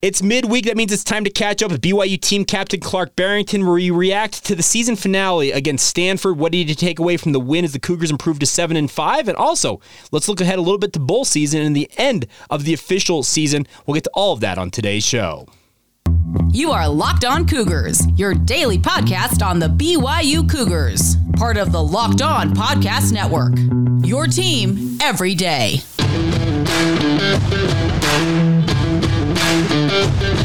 It's 0.00 0.22
midweek. 0.22 0.66
That 0.66 0.76
means 0.76 0.92
it's 0.92 1.02
time 1.02 1.24
to 1.24 1.30
catch 1.30 1.60
up 1.60 1.72
with 1.72 1.80
BYU 1.80 2.20
team 2.20 2.44
captain 2.44 2.78
Clark 2.78 3.16
Barrington, 3.16 3.64
where 3.64 3.74
we 3.74 3.90
react 3.90 4.44
to 4.44 4.54
the 4.54 4.62
season 4.62 4.94
finale 4.94 5.50
against 5.50 5.88
Stanford. 5.88 6.38
What 6.38 6.52
did 6.52 6.68
you 6.68 6.76
take 6.76 7.00
away 7.00 7.16
from 7.16 7.32
the 7.32 7.40
win 7.40 7.64
as 7.64 7.72
the 7.72 7.80
Cougars 7.80 8.12
improved 8.12 8.38
to 8.38 8.46
seven 8.46 8.76
and 8.76 8.88
five? 8.88 9.26
And 9.26 9.36
also, 9.36 9.80
let's 10.12 10.28
look 10.28 10.40
ahead 10.40 10.60
a 10.60 10.62
little 10.62 10.78
bit 10.78 10.92
to 10.92 11.00
bowl 11.00 11.24
season 11.24 11.62
and 11.62 11.74
the 11.74 11.90
end 11.96 12.28
of 12.48 12.62
the 12.62 12.72
official 12.72 13.24
season. 13.24 13.66
We'll 13.86 13.96
get 13.96 14.04
to 14.04 14.10
all 14.14 14.32
of 14.32 14.38
that 14.38 14.56
on 14.56 14.70
today's 14.70 15.04
show. 15.04 15.48
You 16.52 16.70
are 16.70 16.88
Locked 16.88 17.24
On 17.24 17.44
Cougars, 17.44 18.06
your 18.16 18.34
daily 18.34 18.78
podcast 18.78 19.44
on 19.44 19.58
the 19.58 19.66
BYU 19.66 20.48
Cougars, 20.48 21.16
part 21.34 21.56
of 21.56 21.72
the 21.72 21.82
Locked 21.82 22.22
On 22.22 22.54
Podcast 22.54 23.10
Network. 23.12 23.54
Your 24.06 24.28
team 24.28 24.96
every 25.02 25.34
day. 25.34 25.80
Thank 29.98 30.22
you. 30.22 30.37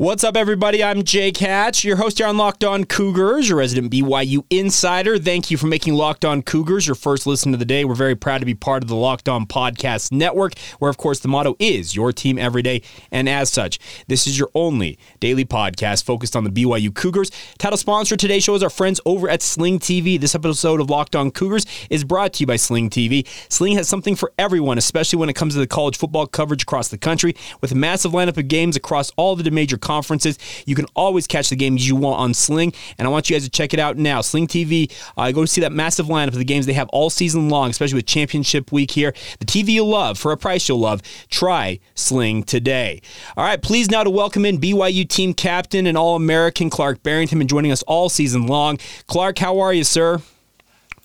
What's 0.00 0.24
up, 0.24 0.34
everybody? 0.34 0.82
I'm 0.82 1.02
Jake 1.02 1.36
Hatch, 1.36 1.84
your 1.84 1.96
host 1.96 2.16
here 2.16 2.26
on 2.26 2.38
Locked 2.38 2.64
On 2.64 2.84
Cougars, 2.84 3.50
your 3.50 3.58
resident 3.58 3.92
BYU 3.92 4.46
insider. 4.48 5.18
Thank 5.18 5.50
you 5.50 5.58
for 5.58 5.66
making 5.66 5.92
Locked 5.92 6.24
On 6.24 6.40
Cougars 6.40 6.86
your 6.86 6.94
first 6.94 7.26
listen 7.26 7.52
of 7.52 7.58
the 7.58 7.66
day. 7.66 7.84
We're 7.84 7.94
very 7.94 8.16
proud 8.16 8.38
to 8.38 8.46
be 8.46 8.54
part 8.54 8.82
of 8.82 8.88
the 8.88 8.96
Locked 8.96 9.28
On 9.28 9.44
Podcast 9.44 10.10
Network, 10.10 10.58
where, 10.78 10.88
of 10.88 10.96
course, 10.96 11.18
the 11.18 11.28
motto 11.28 11.54
is 11.58 11.94
your 11.94 12.14
team 12.14 12.38
every 12.38 12.62
day. 12.62 12.80
And 13.12 13.28
as 13.28 13.52
such, 13.52 13.78
this 14.08 14.26
is 14.26 14.38
your 14.38 14.48
only 14.54 14.98
daily 15.20 15.44
podcast 15.44 16.04
focused 16.04 16.34
on 16.34 16.44
the 16.44 16.50
BYU 16.50 16.94
Cougars. 16.94 17.30
Title 17.58 17.76
sponsor 17.76 18.14
of 18.14 18.20
today's 18.20 18.42
show 18.42 18.54
is 18.54 18.62
our 18.62 18.70
friends 18.70 19.02
over 19.04 19.28
at 19.28 19.42
Sling 19.42 19.78
TV. 19.78 20.18
This 20.18 20.34
episode 20.34 20.80
of 20.80 20.88
Locked 20.88 21.14
On 21.14 21.30
Cougars 21.30 21.66
is 21.90 22.04
brought 22.04 22.32
to 22.32 22.40
you 22.40 22.46
by 22.46 22.56
Sling 22.56 22.88
TV. 22.88 23.28
Sling 23.50 23.76
has 23.76 23.86
something 23.86 24.16
for 24.16 24.32
everyone, 24.38 24.78
especially 24.78 25.18
when 25.18 25.28
it 25.28 25.36
comes 25.36 25.52
to 25.52 25.60
the 25.60 25.66
college 25.66 25.98
football 25.98 26.26
coverage 26.26 26.62
across 26.62 26.88
the 26.88 26.96
country. 26.96 27.36
With 27.60 27.72
a 27.72 27.76
massive 27.76 28.12
lineup 28.12 28.38
of 28.38 28.48
games 28.48 28.76
across 28.76 29.10
all 29.18 29.36
the 29.36 29.50
major 29.50 29.76
conferences. 29.90 30.38
You 30.66 30.76
can 30.76 30.86
always 30.94 31.26
catch 31.26 31.50
the 31.50 31.56
games 31.56 31.88
you 31.88 31.96
want 31.96 32.20
on 32.20 32.32
Sling, 32.32 32.72
and 32.96 33.08
I 33.08 33.10
want 33.10 33.28
you 33.28 33.34
guys 33.34 33.42
to 33.42 33.50
check 33.50 33.74
it 33.74 33.80
out 33.80 33.96
now. 33.96 34.20
Sling 34.20 34.46
TV, 34.46 34.92
uh, 35.16 35.32
go 35.32 35.44
see 35.46 35.62
that 35.62 35.72
massive 35.72 36.06
lineup 36.06 36.28
of 36.28 36.34
the 36.34 36.44
games 36.44 36.64
they 36.64 36.74
have 36.74 36.88
all 36.90 37.10
season 37.10 37.48
long, 37.48 37.70
especially 37.70 37.96
with 37.96 38.06
Championship 38.06 38.70
Week 38.70 38.92
here. 38.92 39.12
The 39.40 39.46
TV 39.46 39.70
you'll 39.70 39.88
love 39.88 40.16
for 40.16 40.30
a 40.30 40.36
price 40.36 40.68
you'll 40.68 40.78
love. 40.78 41.02
Try 41.28 41.80
Sling 41.96 42.44
today. 42.44 43.02
All 43.36 43.44
right, 43.44 43.60
please 43.60 43.90
now 43.90 44.04
to 44.04 44.10
welcome 44.10 44.46
in 44.46 44.58
BYU 44.58 45.08
team 45.08 45.34
captain 45.34 45.88
and 45.88 45.98
All 45.98 46.14
American 46.14 46.70
Clark 46.70 47.02
Barrington, 47.02 47.40
and 47.40 47.50
joining 47.50 47.72
us 47.72 47.82
all 47.82 48.08
season 48.08 48.46
long. 48.46 48.78
Clark, 49.08 49.40
how 49.40 49.58
are 49.58 49.74
you, 49.74 49.82
sir? 49.82 50.20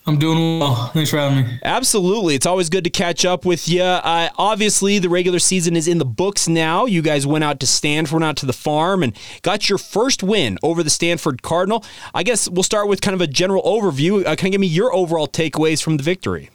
I'm 0.08 0.18
doing 0.18 0.60
well. 0.60 0.90
Thanks 0.94 1.10
for 1.10 1.16
having 1.16 1.44
me. 1.44 1.58
Absolutely. 1.64 2.36
It's 2.36 2.46
always 2.46 2.68
good 2.70 2.84
to 2.84 2.90
catch 2.90 3.24
up 3.24 3.44
with 3.44 3.68
you. 3.68 3.82
Uh, 3.82 4.28
obviously, 4.38 5.00
the 5.00 5.08
regular 5.08 5.40
season 5.40 5.74
is 5.74 5.88
in 5.88 5.98
the 5.98 6.04
books 6.04 6.46
now. 6.46 6.86
You 6.86 7.02
guys 7.02 7.26
went 7.26 7.42
out 7.42 7.58
to 7.60 7.66
Stanford, 7.66 8.12
went 8.12 8.24
out 8.24 8.36
to 8.36 8.46
the 8.46 8.52
farm, 8.52 9.02
and 9.02 9.16
got 9.42 9.68
your 9.68 9.78
first 9.78 10.22
win 10.22 10.58
over 10.62 10.84
the 10.84 10.90
Stanford 10.90 11.42
Cardinal. 11.42 11.84
I 12.14 12.22
guess 12.22 12.48
we'll 12.48 12.62
start 12.62 12.86
with 12.86 13.00
kind 13.00 13.16
of 13.16 13.20
a 13.20 13.26
general 13.26 13.64
overview. 13.64 14.24
Uh, 14.24 14.36
can 14.36 14.46
you 14.46 14.52
give 14.52 14.60
me 14.60 14.68
your 14.68 14.94
overall 14.94 15.26
takeaways 15.26 15.82
from 15.82 15.96
the 15.96 16.04
victory? 16.04 16.50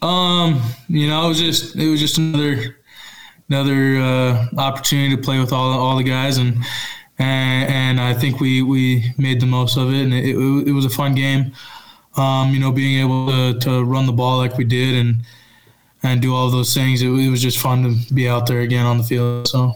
Um, 0.00 0.62
you 0.88 1.08
know, 1.08 1.24
it 1.24 1.28
was 1.28 1.40
just 1.40 1.74
it 1.74 1.88
was 1.88 1.98
just 1.98 2.16
another 2.16 2.76
another 3.48 3.96
uh, 3.96 4.46
opportunity 4.56 5.16
to 5.16 5.20
play 5.20 5.40
with 5.40 5.52
all 5.52 5.76
all 5.76 5.96
the 5.96 6.04
guys 6.04 6.38
and. 6.38 6.58
And, 7.18 7.72
and 7.72 7.98
I 7.98 8.12
think 8.12 8.40
we, 8.40 8.60
we 8.60 9.14
made 9.16 9.40
the 9.40 9.46
most 9.46 9.78
of 9.78 9.88
it, 9.88 10.02
and 10.02 10.12
it, 10.12 10.36
it, 10.36 10.68
it 10.68 10.72
was 10.72 10.84
a 10.84 10.90
fun 10.90 11.14
game 11.14 11.54
um, 12.16 12.52
you 12.52 12.60
know, 12.60 12.72
being 12.72 13.00
able 13.00 13.26
to, 13.28 13.58
to 13.60 13.84
run 13.84 14.06
the 14.06 14.12
ball 14.12 14.38
like 14.38 14.56
we 14.56 14.64
did 14.64 14.94
and 14.94 15.16
and 16.02 16.22
do 16.22 16.34
all 16.34 16.50
those 16.50 16.72
things. 16.72 17.02
It, 17.02 17.08
it 17.08 17.30
was 17.30 17.42
just 17.42 17.58
fun 17.58 17.82
to 17.82 18.14
be 18.14 18.28
out 18.28 18.46
there 18.46 18.60
again 18.60 18.86
on 18.86 18.98
the 18.98 19.04
field. 19.04 19.48
So. 19.48 19.72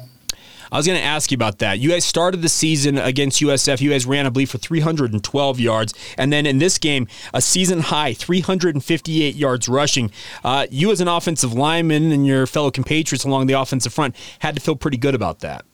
I 0.73 0.77
was 0.77 0.87
going 0.87 0.99
to 0.99 1.05
ask 1.05 1.33
you 1.33 1.35
about 1.35 1.59
that. 1.59 1.81
You 1.81 1.89
guys 1.89 2.05
started 2.05 2.43
the 2.43 2.49
season 2.49 2.97
against 2.97 3.41
USF. 3.41 3.81
You 3.81 3.91
guys 3.91 4.07
ran, 4.07 4.25
I 4.25 4.29
believe, 4.29 4.51
for 4.51 4.59
312 4.59 5.59
yards. 5.59 5.95
And 6.17 6.33
then 6.33 6.47
in 6.47 6.59
this 6.59 6.79
game, 6.79 7.09
a 7.35 7.41
season 7.41 7.81
high 7.81 8.15
358 8.15 9.35
yards 9.35 9.69
rushing. 9.69 10.13
Uh, 10.45 10.69
you, 10.71 10.93
as 10.93 11.01
an 11.01 11.09
offensive 11.09 11.53
lineman 11.53 12.13
and 12.13 12.25
your 12.25 12.47
fellow 12.47 12.71
compatriots 12.71 13.25
along 13.25 13.49
the 13.49 13.55
offensive 13.55 13.93
front, 13.93 14.15
had 14.39 14.55
to 14.55 14.61
feel 14.61 14.77
pretty 14.77 14.97
good 14.97 15.17
about 15.17 15.41
that. 15.41 15.65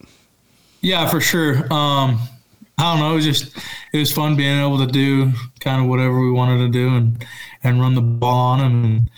Yeah, 0.80 1.08
for 1.08 1.20
sure. 1.20 1.70
Um, 1.70 2.18
I 2.78 2.92
don't 2.92 3.00
know. 3.00 3.12
It 3.12 3.16
was 3.16 3.24
just 3.24 3.56
it 3.92 3.98
was 3.98 4.12
fun 4.12 4.36
being 4.36 4.60
able 4.60 4.78
to 4.78 4.86
do 4.86 5.32
kind 5.60 5.80
of 5.80 5.88
whatever 5.88 6.20
we 6.20 6.30
wanted 6.30 6.58
to 6.58 6.68
do 6.68 6.94
and 6.94 7.26
and 7.62 7.80
run 7.80 7.94
the 7.94 8.02
ball 8.02 8.52
on 8.52 8.58
them 8.58 8.84
and 8.84 9.10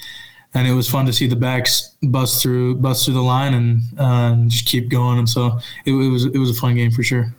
and 0.55 0.67
it 0.67 0.73
was 0.73 0.89
fun 0.89 1.07
to 1.07 1.13
see 1.13 1.27
the 1.27 1.37
backs 1.37 1.97
bust 2.03 2.43
through 2.43 2.77
bust 2.77 3.05
through 3.05 3.15
the 3.15 3.23
line 3.23 3.55
and, 3.55 3.81
uh, 3.99 4.33
and 4.33 4.51
just 4.51 4.67
keep 4.67 4.89
going. 4.89 5.19
And 5.19 5.29
so 5.29 5.59
it, 5.85 5.93
it 5.93 6.09
was 6.09 6.25
it 6.25 6.39
was 6.39 6.51
a 6.51 6.55
fun 6.55 6.75
game 6.77 6.91
for 6.91 7.03
sure. 7.03 7.35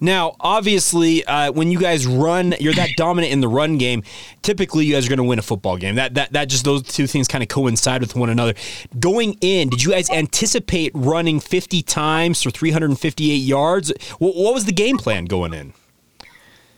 Now, 0.00 0.34
obviously, 0.40 1.24
uh, 1.24 1.52
when 1.52 1.70
you 1.70 1.78
guys 1.78 2.06
run, 2.06 2.54
you're 2.58 2.74
that 2.74 2.90
dominant 2.96 3.32
in 3.32 3.40
the 3.40 3.48
run 3.48 3.78
game. 3.78 4.02
Typically, 4.42 4.86
you 4.86 4.94
guys 4.94 5.06
are 5.06 5.08
going 5.08 5.18
to 5.18 5.24
win 5.24 5.38
a 5.38 5.42
football 5.42 5.76
game. 5.76 5.96
That 5.96 6.14
that 6.14 6.32
that 6.32 6.48
just 6.48 6.64
those 6.64 6.82
two 6.82 7.06
things 7.06 7.28
kind 7.28 7.42
of 7.42 7.48
coincide 7.48 8.00
with 8.00 8.16
one 8.16 8.30
another. 8.30 8.54
Going 8.98 9.36
in, 9.40 9.68
did 9.68 9.82
you 9.82 9.90
guys 9.90 10.08
anticipate 10.10 10.92
running 10.94 11.40
50 11.40 11.82
times 11.82 12.42
for 12.42 12.50
358 12.50 13.34
yards? 13.34 13.92
What, 14.18 14.34
what 14.36 14.54
was 14.54 14.64
the 14.64 14.72
game 14.72 14.96
plan 14.96 15.26
going 15.26 15.52
in? 15.52 15.74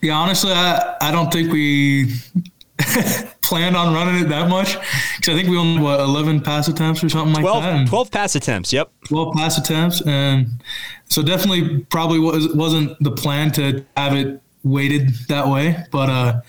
Yeah, 0.01 0.15
honestly, 0.15 0.51
I, 0.53 0.97
I 1.01 1.13
don't 1.13 1.33
think 1.33 1.53
we 1.53 2.15
planned 3.43 3.77
on 3.77 3.93
running 3.93 4.25
it 4.25 4.29
that 4.29 4.49
much 4.49 4.77
because 5.17 5.35
I 5.35 5.37
think 5.37 5.49
we 5.49 5.59
only 5.59 5.83
what 5.83 6.01
11 6.01 6.41
pass 6.41 6.69
attempts 6.69 7.03
or 7.05 7.09
something 7.09 7.41
12, 7.43 7.65
like 7.65 7.85
that. 7.85 7.89
12 7.89 8.11
pass 8.11 8.35
attempts. 8.35 8.73
Yep. 8.73 8.91
12 9.09 9.35
pass 9.35 9.59
attempts, 9.59 10.01
and 10.03 10.49
so 11.09 11.23
definitely 11.23 11.81
probably 11.91 12.19
was 12.19 12.55
wasn't 12.55 12.97
the 13.03 13.11
plan 13.11 13.53
to 13.53 13.85
have 13.97 14.15
it 14.15 14.41
weighted 14.65 15.11
that 15.29 15.49
way. 15.49 15.77
But 15.91 16.09
uh, 16.09 16.41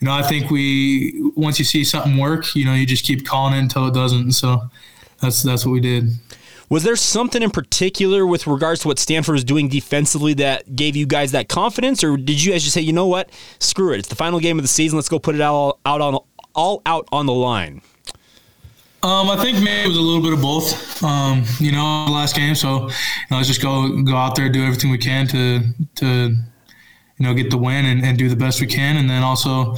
you 0.00 0.06
know, 0.06 0.12
I 0.12 0.22
think 0.22 0.50
we 0.50 1.30
once 1.36 1.58
you 1.58 1.64
see 1.64 1.84
something 1.84 2.16
work, 2.16 2.54
you 2.54 2.64
know, 2.64 2.74
you 2.74 2.86
just 2.86 3.04
keep 3.04 3.26
calling 3.26 3.54
it 3.54 3.58
until 3.58 3.86
it 3.86 3.94
doesn't. 3.94 4.32
So 4.32 4.70
that's 5.20 5.42
that's 5.42 5.66
what 5.66 5.72
we 5.72 5.80
did. 5.80 6.10
Was 6.68 6.82
there 6.82 6.96
something 6.96 7.42
in 7.42 7.50
particular 7.50 8.26
with 8.26 8.46
regards 8.48 8.80
to 8.80 8.88
what 8.88 8.98
Stanford 8.98 9.34
was 9.34 9.44
doing 9.44 9.68
defensively 9.68 10.34
that 10.34 10.74
gave 10.74 10.96
you 10.96 11.06
guys 11.06 11.30
that 11.30 11.48
confidence, 11.48 12.02
or 12.02 12.16
did 12.16 12.42
you 12.42 12.50
guys 12.52 12.64
just 12.64 12.74
say, 12.74 12.80
you 12.80 12.92
know 12.92 13.06
what, 13.06 13.30
screw 13.60 13.92
it, 13.92 14.00
it's 14.00 14.08
the 14.08 14.16
final 14.16 14.40
game 14.40 14.58
of 14.58 14.64
the 14.64 14.68
season, 14.68 14.96
let's 14.96 15.08
go 15.08 15.20
put 15.20 15.36
it 15.36 15.40
all 15.40 15.78
out 15.86 16.00
on 16.00 16.18
all 16.56 16.82
out 16.86 17.08
on 17.12 17.26
the 17.26 17.32
line? 17.32 17.82
Um, 19.02 19.30
I 19.30 19.36
think 19.36 19.58
maybe 19.58 19.84
it 19.84 19.88
was 19.88 19.96
a 19.96 20.00
little 20.00 20.22
bit 20.22 20.32
of 20.32 20.40
both. 20.40 21.02
Um, 21.04 21.44
you 21.60 21.70
know, 21.70 22.06
last 22.10 22.34
game, 22.34 22.54
so 22.54 22.88
you 22.88 22.94
know, 23.30 23.36
let's 23.36 23.46
just 23.46 23.62
go 23.62 24.02
go 24.02 24.16
out 24.16 24.34
there, 24.34 24.48
do 24.48 24.64
everything 24.64 24.90
we 24.90 24.98
can 24.98 25.28
to 25.28 25.60
to 25.96 26.06
you 27.18 27.24
know 27.24 27.34
get 27.34 27.50
the 27.50 27.58
win 27.58 27.84
and, 27.84 28.04
and 28.04 28.18
do 28.18 28.28
the 28.28 28.34
best 28.34 28.60
we 28.60 28.66
can, 28.66 28.96
and 28.96 29.08
then 29.08 29.22
also 29.22 29.76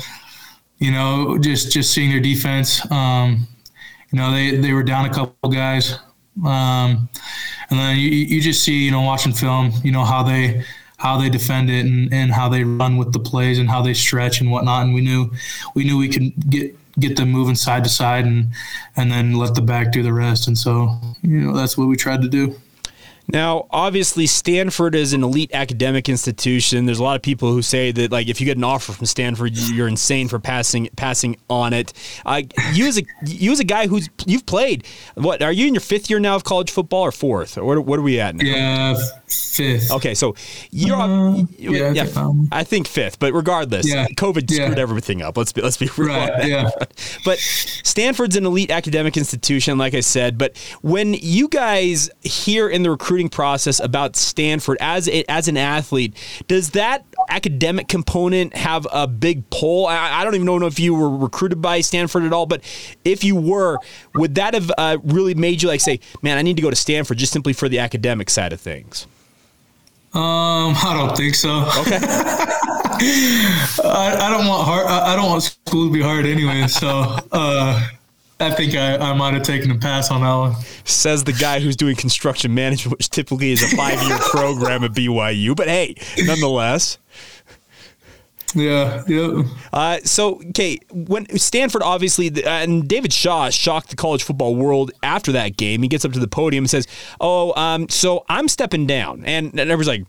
you 0.79 0.91
know 0.91 1.37
just 1.37 1.73
just 1.73 1.93
seeing 1.93 2.11
their 2.11 2.21
defense. 2.21 2.91
Um, 2.91 3.47
you 4.13 4.19
know, 4.19 4.33
they 4.33 4.57
they 4.57 4.73
were 4.73 4.83
down 4.83 5.05
a 5.05 5.13
couple 5.13 5.51
guys. 5.51 5.99
Um, 6.45 7.09
and 7.71 7.79
then 7.79 7.97
you, 7.97 8.09
you 8.09 8.41
just 8.41 8.65
see, 8.65 8.85
you 8.85 8.91
know, 8.91 9.03
watching 9.03 9.33
film, 9.33 9.73
you 9.83 9.93
know, 9.93 10.05
how 10.05 10.23
they 10.23 10.65
how 10.99 11.17
they 11.17 11.31
defend 11.31 11.71
it 11.71 11.87
and, 11.87 12.13
and 12.13 12.33
how 12.33 12.49
they 12.49 12.65
run 12.65 12.97
with 12.97 13.13
the 13.13 13.19
plays 13.19 13.59
and 13.59 13.69
how 13.69 13.81
they 13.81 13.95
stretch 13.95 14.41
and 14.41 14.51
whatnot. 14.51 14.85
And 14.85 14.95
we 14.95 15.01
knew 15.01 15.31
we 15.75 15.85
knew 15.85 15.97
we 15.97 16.09
could 16.09 16.51
get 16.51 16.77
get 17.01 17.17
them 17.17 17.31
moving 17.31 17.55
side 17.55 17.85
to 17.85 17.91
side 17.91 18.27
and 18.27 18.53
and 18.97 19.11
then 19.11 19.35
let 19.35 19.55
the 19.55 19.63
back 19.63 19.93
do 19.93 20.03
the 20.03 20.13
rest. 20.13 20.49
And 20.49 20.59
so, 20.59 21.01
you 21.23 21.41
know, 21.41 21.57
that's 21.57 21.79
what 21.79 21.89
we 21.89 21.97
tried 21.97 22.23
to 22.23 22.29
do. 22.29 22.61
Now, 23.31 23.67
obviously, 23.71 24.27
Stanford 24.27 24.95
is 24.95 25.13
an 25.13 25.23
elite 25.23 25.51
academic 25.53 26.09
institution. 26.09 26.87
There's 26.87 26.99
a 26.99 27.03
lot 27.03 27.15
of 27.15 27.21
people 27.21 27.53
who 27.53 27.61
say 27.61 27.93
that, 27.93 28.11
like, 28.11 28.27
if 28.27 28.41
you 28.41 28.47
get 28.47 28.57
an 28.57 28.65
offer 28.65 28.93
from 28.93 29.05
Stanford, 29.05 29.55
you're 29.55 29.87
insane 29.87 30.29
for 30.29 30.39
passing 30.39 30.89
passing 30.97 31.37
on 31.51 31.75
it. 31.75 31.93
Uh, 32.25 32.43
you 32.73 32.87
as 32.87 32.99
a 32.99 33.03
you 33.27 33.53
as 33.53 33.61
a 33.61 33.65
guy 33.65 33.87
who's 33.87 34.09
you've 34.25 34.47
played, 34.47 34.87
what 35.15 35.43
are 35.43 35.53
you 35.53 35.67
in 35.67 35.75
your 35.75 35.83
fifth 35.83 36.09
year 36.09 36.19
now 36.19 36.37
of 36.37 36.45
college 36.45 36.71
football 36.71 37.03
or 37.03 37.13
fourth? 37.13 37.59
Or 37.59 37.65
what, 37.65 37.85
what 37.85 37.99
are 37.99 38.03
we 38.03 38.19
at 38.19 38.35
now? 38.35 38.47
Yeah, 38.47 38.97
fifth. 39.31 39.91
Okay, 39.93 40.15
so 40.15 40.35
you're 40.71 40.97
uh, 40.97 41.43
yeah, 41.59 41.93
yeah 41.93 42.07
um, 42.17 42.49
I 42.53 42.65
think 42.65 42.87
fifth, 42.89 43.19
but 43.19 43.33
regardless, 43.33 43.89
yeah, 43.89 44.07
COVID 44.09 44.51
screwed 44.51 44.79
everything 44.79 45.23
up. 45.23 45.37
Let's 45.37 45.53
be 45.53 45.61
let's 45.61 45.77
be 45.77 45.91
real. 45.97 46.09
Right, 46.09 46.47
yeah. 46.47 46.71
But 47.25 47.39
Stanford's 47.39 48.37
an 48.37 48.47
elite 48.47 48.71
academic 48.71 49.17
institution, 49.17 49.77
like 49.77 49.95
I 49.95 50.01
said. 50.01 50.39
But 50.39 50.57
when 50.83 51.15
you 51.15 51.49
guys 51.49 52.11
hear 52.23 52.69
in 52.69 52.83
the 52.83 52.91
recruiting 52.91 53.09
recruiting 53.09 53.29
process 53.31 53.81
about 53.81 54.17
Stanford 54.17 54.77
as 54.81 55.09
a, 55.09 55.25
as 55.31 55.49
an 55.49 55.57
athlete, 55.57 56.15
does 56.47 56.71
that 56.71 57.05
academic 57.31 57.89
component 57.89 58.55
have 58.55 58.87
a 58.93 59.07
big 59.07 59.49
pull? 59.51 59.87
I, 59.87 60.21
I, 60.21 60.25
don't 60.25 60.35
even 60.35 60.45
know 60.45 60.67
if 60.67 60.79
you 60.79 60.95
were 60.95 61.17
recruited 61.17 61.63
by 61.63 61.81
Stanford 61.81 62.25
at 62.25 62.33
all, 62.33 62.47
but 62.47 62.63
if 63.05 63.25
you 63.25 63.35
were, 63.35 63.79
would 64.15 64.35
that 64.35 64.55
have 64.55 64.71
uh, 64.77 64.99
really 65.05 65.35
made 65.35 65.63
you 65.63 65.69
like 65.69 65.81
say, 65.81 66.01
"Man, 66.23 66.39
I 66.39 66.43
need 66.43 66.57
to 66.57 66.63
go 66.63 66.71
to 66.71 66.77
Stanford 66.77 67.19
just 67.19 67.33
simply 67.33 67.53
for 67.53 67.69
the 67.69 67.79
academic 67.79 68.31
side 68.31 68.53
of 68.53 68.61
things"? 68.61 69.07
Um, 70.15 70.75
I 70.77 70.95
don't 70.97 71.17
think 71.17 71.35
so. 71.35 71.61
Okay. 71.79 71.99
I, 73.01 74.17
I, 74.21 74.31
don't 74.31 74.47
want 74.47 74.67
hard. 74.67 74.87
I, 74.87 75.13
I, 75.13 75.17
don't 75.17 75.29
want 75.29 75.43
school 75.43 75.87
to 75.87 75.93
be 75.93 76.03
hard 76.03 76.27
anyway. 76.27 76.67
So 76.67 77.17
uh, 77.31 77.89
I 78.41 78.51
think 78.51 78.75
I, 78.75 78.97
I 78.97 79.13
might 79.13 79.35
have 79.35 79.43
taken 79.43 79.71
a 79.71 79.79
pass 79.79 80.11
on 80.11 80.23
that 80.23 80.35
one. 80.35 80.55
Says 80.85 81.25
the 81.25 81.33
guy 81.33 81.61
who's 81.61 81.77
doing 81.77 81.97
construction 81.97 82.55
management, 82.55 82.99
which 82.99 83.11
typically 83.11 83.53
is 83.53 83.63
a 83.63 83.77
five-year 83.77 84.19
program 84.31 84.83
at 84.85 84.93
BYU. 84.93 85.55
But 85.55 85.69
hey, 85.69 85.95
nonetheless. 86.19 86.99
Yeah, 88.55 89.05
yeah. 89.07 89.43
Uh, 89.73 89.99
so, 90.05 90.41
okay, 90.51 90.79
when 90.91 91.27
Stanford 91.39 91.83
obviously, 91.83 92.33
and 92.45 92.89
David 92.89 93.13
Shaw 93.13 93.51
shocked 93.51 93.91
the 93.91 93.97
college 93.97 94.23
football 94.23 94.57
world 94.57 94.91
after 95.03 95.33
that 95.33 95.57
game. 95.57 95.83
He 95.83 95.89
gets 95.89 96.05
up 96.05 96.13
to 96.13 96.19
the 96.19 96.29
podium 96.29 96.65
and 96.65 96.71
says, 96.71 96.87
"Oh, 97.21 97.53
um, 97.61 97.89
so 97.89 98.25
I'm 98.29 98.49
stepping 98.49 98.87
down," 98.87 99.25
and, 99.25 99.51
and 99.51 99.71
everyone's 99.71 99.89
like, 99.89 100.05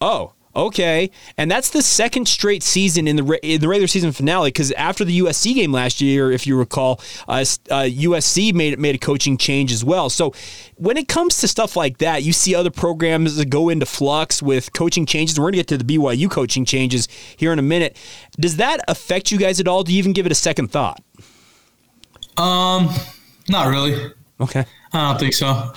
"Oh." 0.00 0.32
Okay, 0.54 1.10
and 1.38 1.50
that's 1.50 1.70
the 1.70 1.80
second 1.80 2.28
straight 2.28 2.62
season 2.62 3.08
in 3.08 3.16
the 3.16 3.38
in 3.42 3.60
the 3.62 3.68
regular 3.68 3.86
season 3.86 4.12
finale 4.12 4.48
because 4.48 4.70
after 4.72 5.02
the 5.02 5.20
USC 5.20 5.54
game 5.54 5.72
last 5.72 6.02
year, 6.02 6.30
if 6.30 6.46
you 6.46 6.58
recall, 6.58 7.00
uh, 7.26 7.44
uh, 7.70 7.88
USC 7.88 8.52
made 8.52 8.78
made 8.78 8.94
a 8.94 8.98
coaching 8.98 9.38
change 9.38 9.72
as 9.72 9.82
well. 9.82 10.10
So 10.10 10.34
when 10.76 10.98
it 10.98 11.08
comes 11.08 11.38
to 11.38 11.48
stuff 11.48 11.74
like 11.74 11.98
that, 11.98 12.22
you 12.22 12.34
see 12.34 12.54
other 12.54 12.70
programs 12.70 13.36
that 13.36 13.46
go 13.46 13.70
into 13.70 13.86
flux 13.86 14.42
with 14.42 14.74
coaching 14.74 15.06
changes. 15.06 15.40
We're 15.40 15.44
going 15.44 15.52
to 15.52 15.58
get 15.58 15.68
to 15.68 15.78
the 15.78 15.84
BYU 15.96 16.30
coaching 16.30 16.66
changes 16.66 17.08
here 17.38 17.52
in 17.54 17.58
a 17.58 17.62
minute. 17.62 17.96
Does 18.38 18.58
that 18.58 18.80
affect 18.88 19.32
you 19.32 19.38
guys 19.38 19.58
at 19.58 19.66
all? 19.66 19.84
Do 19.84 19.92
you 19.92 19.98
even 19.98 20.12
give 20.12 20.26
it 20.26 20.32
a 20.32 20.36
second 20.36 20.68
thought? 20.68 21.02
Um, 22.36 22.90
not 23.48 23.68
really. 23.68 24.12
Okay, 24.38 24.66
I 24.92 25.08
don't 25.08 25.18
think 25.18 25.32
so. 25.32 25.72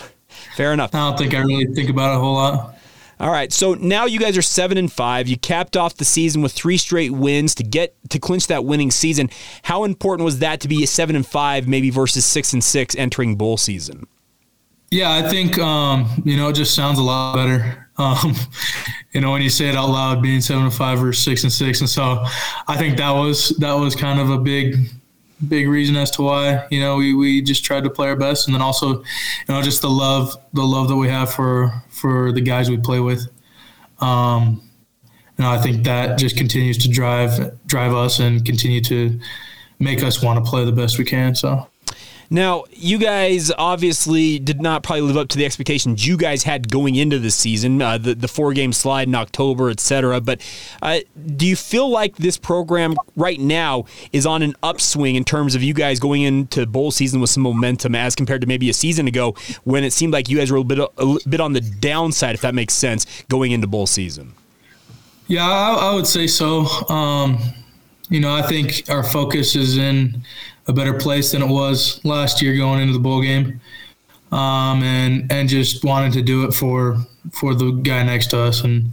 Fair 0.58 0.74
enough. 0.74 0.94
I 0.94 0.98
don't 0.98 1.18
think 1.18 1.34
I 1.34 1.40
really 1.40 1.74
think 1.74 1.90
about 1.90 2.12
it 2.12 2.18
a 2.18 2.20
whole 2.20 2.34
lot. 2.34 2.75
All 3.20 3.32
right, 3.32 3.52
so 3.54 3.76
now 3.76 4.06
you 4.06 4.20
guys 4.20 4.38
are 4.38 4.42
seven 4.42 4.78
and 4.78 4.92
five. 4.92 5.28
You 5.28 5.38
capped 5.38 5.78
off 5.78 5.96
the 5.96 6.06
season 6.06 6.42
with 6.42 6.52
three 6.52 6.78
straight 6.78 7.12
wins 7.12 7.56
to 7.56 7.64
get 7.64 7.96
to 8.10 8.20
clinch 8.20 8.48
that 8.48 8.66
winning 8.66 8.92
season. 8.92 9.30
How 9.64 9.86
important 9.86 10.26
was 10.26 10.40
that 10.40 10.60
to 10.62 10.68
be 10.68 10.86
seven 10.86 11.16
and 11.16 11.26
five, 11.26 11.68
maybe 11.68 11.90
versus 11.90 12.26
six 12.26 12.52
and 12.52 12.64
six 12.64 12.96
entering 12.96 13.38
bowl 13.38 13.56
season? 13.56 14.08
Yeah, 14.92 15.12
I 15.12 15.30
think 15.30 15.58
um, 15.58 16.10
you 16.26 16.36
know 16.36 16.50
it 16.50 16.54
just 16.54 16.76
sounds 16.76 17.00
a 17.00 17.04
lot 17.04 17.36
better. 17.36 17.88
Um, 17.98 18.36
you 19.14 19.22
know 19.22 19.32
when 19.32 19.42
you 19.42 19.50
say 19.50 19.70
it 19.70 19.76
out 19.76 19.90
loud, 19.90 20.22
being 20.22 20.42
seven 20.42 20.64
and 20.64 20.74
five 20.74 21.02
or 21.02 21.14
six 21.14 21.44
and 21.44 21.52
six, 21.52 21.80
and 21.80 21.90
so 21.90 22.24
I 22.68 22.76
think 22.78 22.98
that 22.98 23.12
was 23.12 23.50
that 23.60 23.74
was 23.74 23.96
kind 23.96 24.20
of 24.20 24.30
a 24.30 24.38
big 24.38 24.90
big 25.48 25.68
reason 25.68 25.96
as 25.96 26.12
to 26.12 26.22
why 26.22 26.66
you 26.70 26.80
know 26.80 26.98
we, 26.98 27.14
we 27.14 27.42
just 27.42 27.64
tried 27.64 27.84
to 27.84 27.90
play 27.90 28.08
our 28.08 28.16
best. 28.16 28.48
And 28.48 28.56
then 28.56 28.62
also 28.62 29.00
you 29.00 29.04
know 29.50 29.62
just 29.62 29.82
the 29.82 29.90
love 29.90 30.36
the 30.54 30.64
love 30.64 30.88
that 30.88 30.96
we 30.96 31.10
have 31.10 31.34
for 31.34 31.72
for 31.90 32.32
the 32.32 32.42
guys 32.42 32.70
we 32.70 32.78
play 32.78 33.00
with. 33.00 33.28
Um 34.00 34.62
know 35.38 35.52
I 35.52 35.58
think 35.58 35.84
that 35.84 36.18
just 36.18 36.38
continues 36.38 36.78
to 36.80 36.90
drive 36.90 37.60
drive 37.68 37.94
us 37.94 38.20
and 38.20 38.46
continue 38.46 38.82
to 38.82 39.20
make 39.80 40.04
us 40.04 40.22
want 40.24 40.44
to 40.44 40.50
play 40.50 40.64
the 40.64 40.72
best 40.72 40.98
we 40.98 41.04
can 41.04 41.36
so 41.36 41.68
now, 42.30 42.64
you 42.72 42.98
guys 42.98 43.52
obviously 43.58 44.40
did 44.40 44.62
not 44.62 44.84
probably 44.84 45.02
live 45.02 45.18
up 45.18 45.28
to 45.30 45.38
the 45.38 45.46
expectations 45.46 46.06
you 46.06 46.18
guys 46.18 46.44
had 46.44 46.72
going 46.72 46.96
into 46.96 47.20
the 47.20 47.32
season, 47.32 47.82
uh, 47.82 47.98
the, 47.98 48.16
the 48.16 48.28
four 48.28 48.54
game 48.54 48.74
slide 48.74 49.08
in 49.08 49.16
October, 49.16 49.70
etc. 49.70 50.20
But 50.22 50.42
uh, 50.82 51.00
do 51.36 51.46
you 51.46 51.56
feel 51.56 51.90
like 51.90 52.16
this 52.18 52.38
program 52.38 52.96
right 53.16 53.40
now 53.40 53.86
is 54.12 54.26
on 54.26 54.42
an 54.42 54.56
upswing 54.64 55.16
in 55.16 55.24
terms 55.24 55.56
of 55.56 55.64
you 55.64 55.74
guys 55.74 56.00
going 56.00 56.24
into 56.24 56.66
bowl 56.66 56.92
season 56.92 57.22
with 57.22 57.30
some 57.30 57.44
momentum 57.44 57.96
as 57.96 58.16
compared 58.16 58.42
to 58.42 58.48
maybe 58.48 58.70
a 58.70 58.74
season 58.74 59.08
ago 59.08 59.36
when 59.64 59.84
it 59.84 59.94
seemed 59.94 60.14
like 60.14 60.30
you 60.30 60.38
guys 60.38 60.52
were 60.52 60.58
a 60.58 60.64
bit, 60.64 60.80
a 60.80 61.18
bit 61.28 61.40
on 61.40 61.54
the 61.54 61.62
downside, 61.62 62.36
if 62.36 62.42
that 62.42 62.56
makes 62.56 62.74
sense, 62.74 63.06
going 63.30 63.52
into 63.52 63.68
bowl 63.68 63.88
season? 63.88 64.34
Yeah, 65.28 65.48
I, 65.48 65.90
I 65.92 65.96
would 65.96 66.08
say 66.08 66.28
so. 66.28 66.66
Um, 66.90 67.40
you 68.10 68.20
know, 68.20 68.34
I 68.34 68.44
think 68.44 68.84
our 68.90 69.04
focus 69.04 69.56
is 69.56 69.78
in 69.78 70.22
a 70.68 70.74
better 70.74 70.94
place 70.94 71.32
than 71.32 71.42
it 71.42 71.48
was 71.48 72.04
last 72.04 72.42
year 72.42 72.56
going 72.58 72.82
into 72.82 72.94
the 72.94 73.00
bowl 73.00 73.22
game, 73.22 73.60
um, 74.32 74.84
and 74.84 75.32
and 75.32 75.50
just 75.50 75.84
wanted 75.84 76.14
to 76.14 76.22
do 76.22 76.46
it 76.46 76.54
for 76.54 76.98
for 77.32 77.54
the 77.54 77.72
guy 77.72 78.04
next 78.04 78.28
to 78.28 78.40
us 78.40 78.64
and 78.64 78.92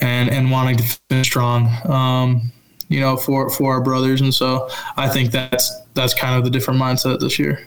and 0.00 0.30
and 0.30 0.50
wanting 0.50 0.76
to 0.76 0.98
finish 1.08 1.26
strong. 1.26 1.68
Um, 1.88 2.52
you 2.88 3.00
know, 3.00 3.16
for 3.16 3.48
for 3.50 3.72
our 3.72 3.80
brothers, 3.80 4.20
and 4.20 4.34
so 4.34 4.68
I 4.96 5.08
think 5.08 5.32
that's 5.32 5.72
that's 5.94 6.14
kind 6.14 6.36
of 6.36 6.44
the 6.44 6.50
different 6.50 6.80
mindset 6.80 7.20
this 7.20 7.38
year. 7.38 7.66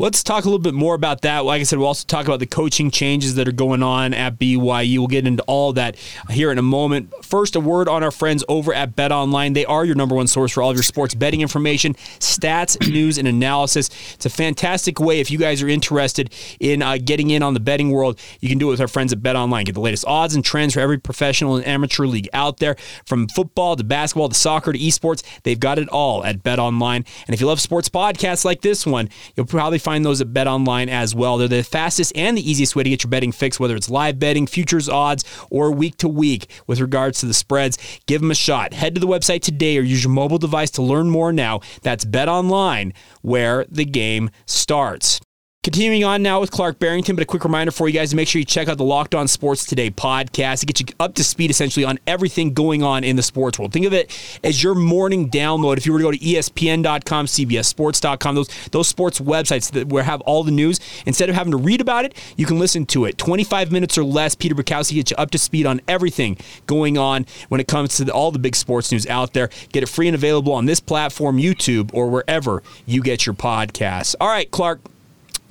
Let's 0.00 0.22
talk 0.22 0.44
a 0.44 0.48
little 0.48 0.58
bit 0.58 0.72
more 0.72 0.94
about 0.94 1.20
that. 1.20 1.44
Like 1.44 1.60
I 1.60 1.64
said, 1.64 1.78
we'll 1.78 1.88
also 1.88 2.06
talk 2.06 2.24
about 2.24 2.40
the 2.40 2.46
coaching 2.46 2.90
changes 2.90 3.34
that 3.34 3.46
are 3.46 3.52
going 3.52 3.82
on 3.82 4.14
at 4.14 4.38
BYU. 4.38 4.96
We'll 4.96 5.08
get 5.08 5.26
into 5.26 5.42
all 5.42 5.74
that 5.74 5.96
here 6.30 6.50
in 6.50 6.56
a 6.56 6.62
moment. 6.62 7.12
First, 7.22 7.54
a 7.54 7.60
word 7.60 7.86
on 7.86 8.02
our 8.02 8.10
friends 8.10 8.42
over 8.48 8.72
at 8.72 8.96
Bet 8.96 9.12
Online. 9.12 9.52
They 9.52 9.66
are 9.66 9.84
your 9.84 9.96
number 9.96 10.14
one 10.14 10.26
source 10.26 10.52
for 10.52 10.62
all 10.62 10.70
of 10.70 10.76
your 10.76 10.84
sports 10.84 11.14
betting 11.14 11.42
information, 11.42 11.92
stats, 12.18 12.80
news, 12.90 13.18
and 13.18 13.28
analysis. 13.28 13.90
It's 14.14 14.24
a 14.24 14.30
fantastic 14.30 15.00
way 15.00 15.20
if 15.20 15.30
you 15.30 15.36
guys 15.36 15.62
are 15.62 15.68
interested 15.68 16.32
in 16.60 16.80
uh, 16.80 16.96
getting 16.96 17.28
in 17.28 17.42
on 17.42 17.52
the 17.52 17.60
betting 17.60 17.90
world. 17.90 18.18
You 18.40 18.48
can 18.48 18.56
do 18.56 18.68
it 18.68 18.70
with 18.70 18.80
our 18.80 18.88
friends 18.88 19.12
at 19.12 19.22
Bet 19.22 19.36
Online. 19.36 19.66
Get 19.66 19.74
the 19.74 19.82
latest 19.82 20.06
odds 20.06 20.34
and 20.34 20.42
trends 20.42 20.72
for 20.72 20.80
every 20.80 20.96
professional 20.96 21.56
and 21.56 21.66
amateur 21.66 22.06
league 22.06 22.30
out 22.32 22.56
there, 22.56 22.76
from 23.04 23.28
football 23.28 23.76
to 23.76 23.84
basketball 23.84 24.30
to 24.30 24.34
soccer 24.34 24.72
to 24.72 24.78
esports. 24.78 25.22
They've 25.42 25.60
got 25.60 25.78
it 25.78 25.90
all 25.90 26.24
at 26.24 26.42
Bet 26.42 26.58
Online. 26.58 27.04
And 27.26 27.34
if 27.34 27.42
you 27.42 27.46
love 27.46 27.60
sports 27.60 27.90
podcasts 27.90 28.46
like 28.46 28.62
this 28.62 28.86
one, 28.86 29.10
you'll 29.36 29.44
probably 29.44 29.78
find 29.78 29.89
find 29.90 30.04
those 30.04 30.20
at 30.20 30.32
Bet 30.32 30.46
Online 30.46 30.88
as 30.88 31.16
well. 31.16 31.36
They're 31.36 31.48
the 31.48 31.64
fastest 31.64 32.12
and 32.14 32.38
the 32.38 32.48
easiest 32.48 32.76
way 32.76 32.84
to 32.84 32.90
get 32.90 33.02
your 33.02 33.10
betting 33.10 33.32
fix, 33.32 33.58
whether 33.58 33.74
it's 33.74 33.90
live 33.90 34.20
betting, 34.20 34.46
futures 34.46 34.88
odds, 34.88 35.24
or 35.50 35.72
week 35.72 35.96
to 35.96 36.06
week 36.06 36.48
with 36.68 36.78
regards 36.78 37.18
to 37.18 37.26
the 37.26 37.34
spreads. 37.34 37.76
Give 38.06 38.20
them 38.20 38.30
a 38.30 38.36
shot. 38.36 38.72
Head 38.72 38.94
to 38.94 39.00
the 39.00 39.08
website 39.08 39.40
today 39.40 39.76
or 39.78 39.82
use 39.82 40.04
your 40.04 40.12
mobile 40.12 40.38
device 40.38 40.70
to 40.72 40.82
learn 40.82 41.10
more 41.10 41.32
now. 41.32 41.58
That's 41.82 42.04
Bet 42.04 42.28
Online, 42.28 42.92
where 43.22 43.66
the 43.68 43.84
game 43.84 44.30
starts. 44.46 45.20
Continuing 45.62 46.04
on 46.04 46.22
now 46.22 46.40
with 46.40 46.50
Clark 46.50 46.78
Barrington, 46.78 47.14
but 47.14 47.22
a 47.22 47.26
quick 47.26 47.44
reminder 47.44 47.70
for 47.70 47.86
you 47.86 47.92
guys 47.92 48.08
to 48.08 48.16
make 48.16 48.26
sure 48.26 48.38
you 48.38 48.46
check 48.46 48.66
out 48.68 48.78
the 48.78 48.82
Locked 48.84 49.14
On 49.14 49.28
Sports 49.28 49.66
Today 49.66 49.90
podcast 49.90 50.60
to 50.60 50.66
get 50.66 50.80
you 50.80 50.86
up 50.98 51.12
to 51.16 51.22
speed 51.22 51.50
essentially 51.50 51.84
on 51.84 51.98
everything 52.06 52.54
going 52.54 52.82
on 52.82 53.04
in 53.04 53.16
the 53.16 53.22
sports 53.22 53.58
world. 53.58 53.70
Think 53.70 53.84
of 53.84 53.92
it 53.92 54.10
as 54.42 54.62
your 54.62 54.74
morning 54.74 55.28
download. 55.28 55.76
If 55.76 55.84
you 55.84 55.92
were 55.92 55.98
to 55.98 56.02
go 56.02 56.12
to 56.12 56.18
ESPN.com, 56.18 57.26
CBSSports.com, 57.26 58.34
those 58.36 58.48
those 58.70 58.88
sports 58.88 59.20
websites 59.20 59.70
that 59.72 59.88
where 59.88 60.02
have 60.02 60.22
all 60.22 60.44
the 60.44 60.50
news, 60.50 60.80
instead 61.04 61.28
of 61.28 61.34
having 61.34 61.50
to 61.50 61.58
read 61.58 61.82
about 61.82 62.06
it, 62.06 62.14
you 62.38 62.46
can 62.46 62.58
listen 62.58 62.86
to 62.86 63.04
it. 63.04 63.18
25 63.18 63.70
minutes 63.70 63.98
or 63.98 64.04
less. 64.04 64.34
Peter 64.34 64.54
Bukowski 64.54 64.94
gets 64.94 65.10
you 65.10 65.16
up 65.18 65.30
to 65.32 65.38
speed 65.38 65.66
on 65.66 65.82
everything 65.86 66.38
going 66.66 66.96
on 66.96 67.26
when 67.50 67.60
it 67.60 67.68
comes 67.68 67.98
to 67.98 68.04
the, 68.06 68.12
all 68.14 68.30
the 68.30 68.38
big 68.38 68.56
sports 68.56 68.90
news 68.90 69.06
out 69.08 69.34
there. 69.34 69.50
Get 69.72 69.82
it 69.82 69.90
free 69.90 70.08
and 70.08 70.14
available 70.14 70.54
on 70.54 70.64
this 70.64 70.80
platform, 70.80 71.36
YouTube, 71.36 71.92
or 71.92 72.08
wherever 72.08 72.62
you 72.86 73.02
get 73.02 73.26
your 73.26 73.34
podcasts. 73.34 74.14
All 74.22 74.28
right, 74.28 74.50
Clark 74.50 74.80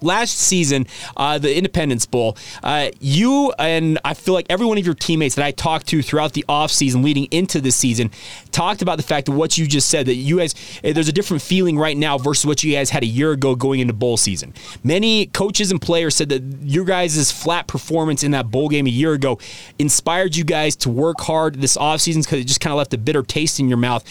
last 0.01 0.37
season, 0.37 0.87
uh, 1.17 1.37
the 1.37 1.55
Independence 1.55 2.05
Bowl, 2.05 2.37
uh, 2.63 2.89
you 2.99 3.53
and 3.59 3.99
I 4.03 4.13
feel 4.13 4.33
like 4.33 4.45
every 4.49 4.65
one 4.65 4.77
of 4.77 4.85
your 4.85 4.95
teammates 4.95 5.35
that 5.35 5.45
I 5.45 5.51
talked 5.51 5.87
to 5.87 6.01
throughout 6.01 6.33
the 6.33 6.45
offseason 6.49 7.03
leading 7.03 7.25
into 7.25 7.61
this 7.61 7.75
season 7.75 8.11
talked 8.51 8.81
about 8.81 8.97
the 8.97 9.03
fact 9.03 9.29
of 9.29 9.35
what 9.35 9.57
you 9.57 9.67
just 9.67 9.89
said 9.89 10.05
that 10.07 10.15
you 10.15 10.37
guys, 10.37 10.55
eh, 10.83 10.93
there's 10.93 11.07
a 11.07 11.13
different 11.13 11.41
feeling 11.41 11.77
right 11.77 11.97
now 11.97 12.17
versus 12.17 12.45
what 12.45 12.63
you 12.63 12.73
guys 12.73 12.89
had 12.89 13.03
a 13.03 13.07
year 13.07 13.31
ago 13.31 13.55
going 13.55 13.79
into 13.79 13.93
bowl 13.93 14.17
season. 14.17 14.53
Many 14.83 15.27
coaches 15.27 15.71
and 15.71 15.81
players 15.81 16.15
said 16.15 16.29
that 16.29 16.43
your 16.61 16.85
guys' 16.85 17.31
flat 17.31 17.67
performance 17.67 18.23
in 18.23 18.31
that 18.31 18.49
bowl 18.51 18.69
game 18.69 18.87
a 18.87 18.91
year 18.91 19.13
ago 19.13 19.39
inspired 19.77 20.35
you 20.35 20.43
guys 20.43 20.75
to 20.77 20.89
work 20.89 21.21
hard 21.21 21.55
this 21.55 21.77
offseason 21.77 22.23
because 22.23 22.39
it 22.39 22.45
just 22.45 22.61
kind 22.61 22.71
of 22.71 22.77
left 22.77 22.93
a 22.93 22.97
bitter 22.97 23.23
taste 23.23 23.59
in 23.59 23.69
your 23.69 23.77
mouth. 23.77 24.03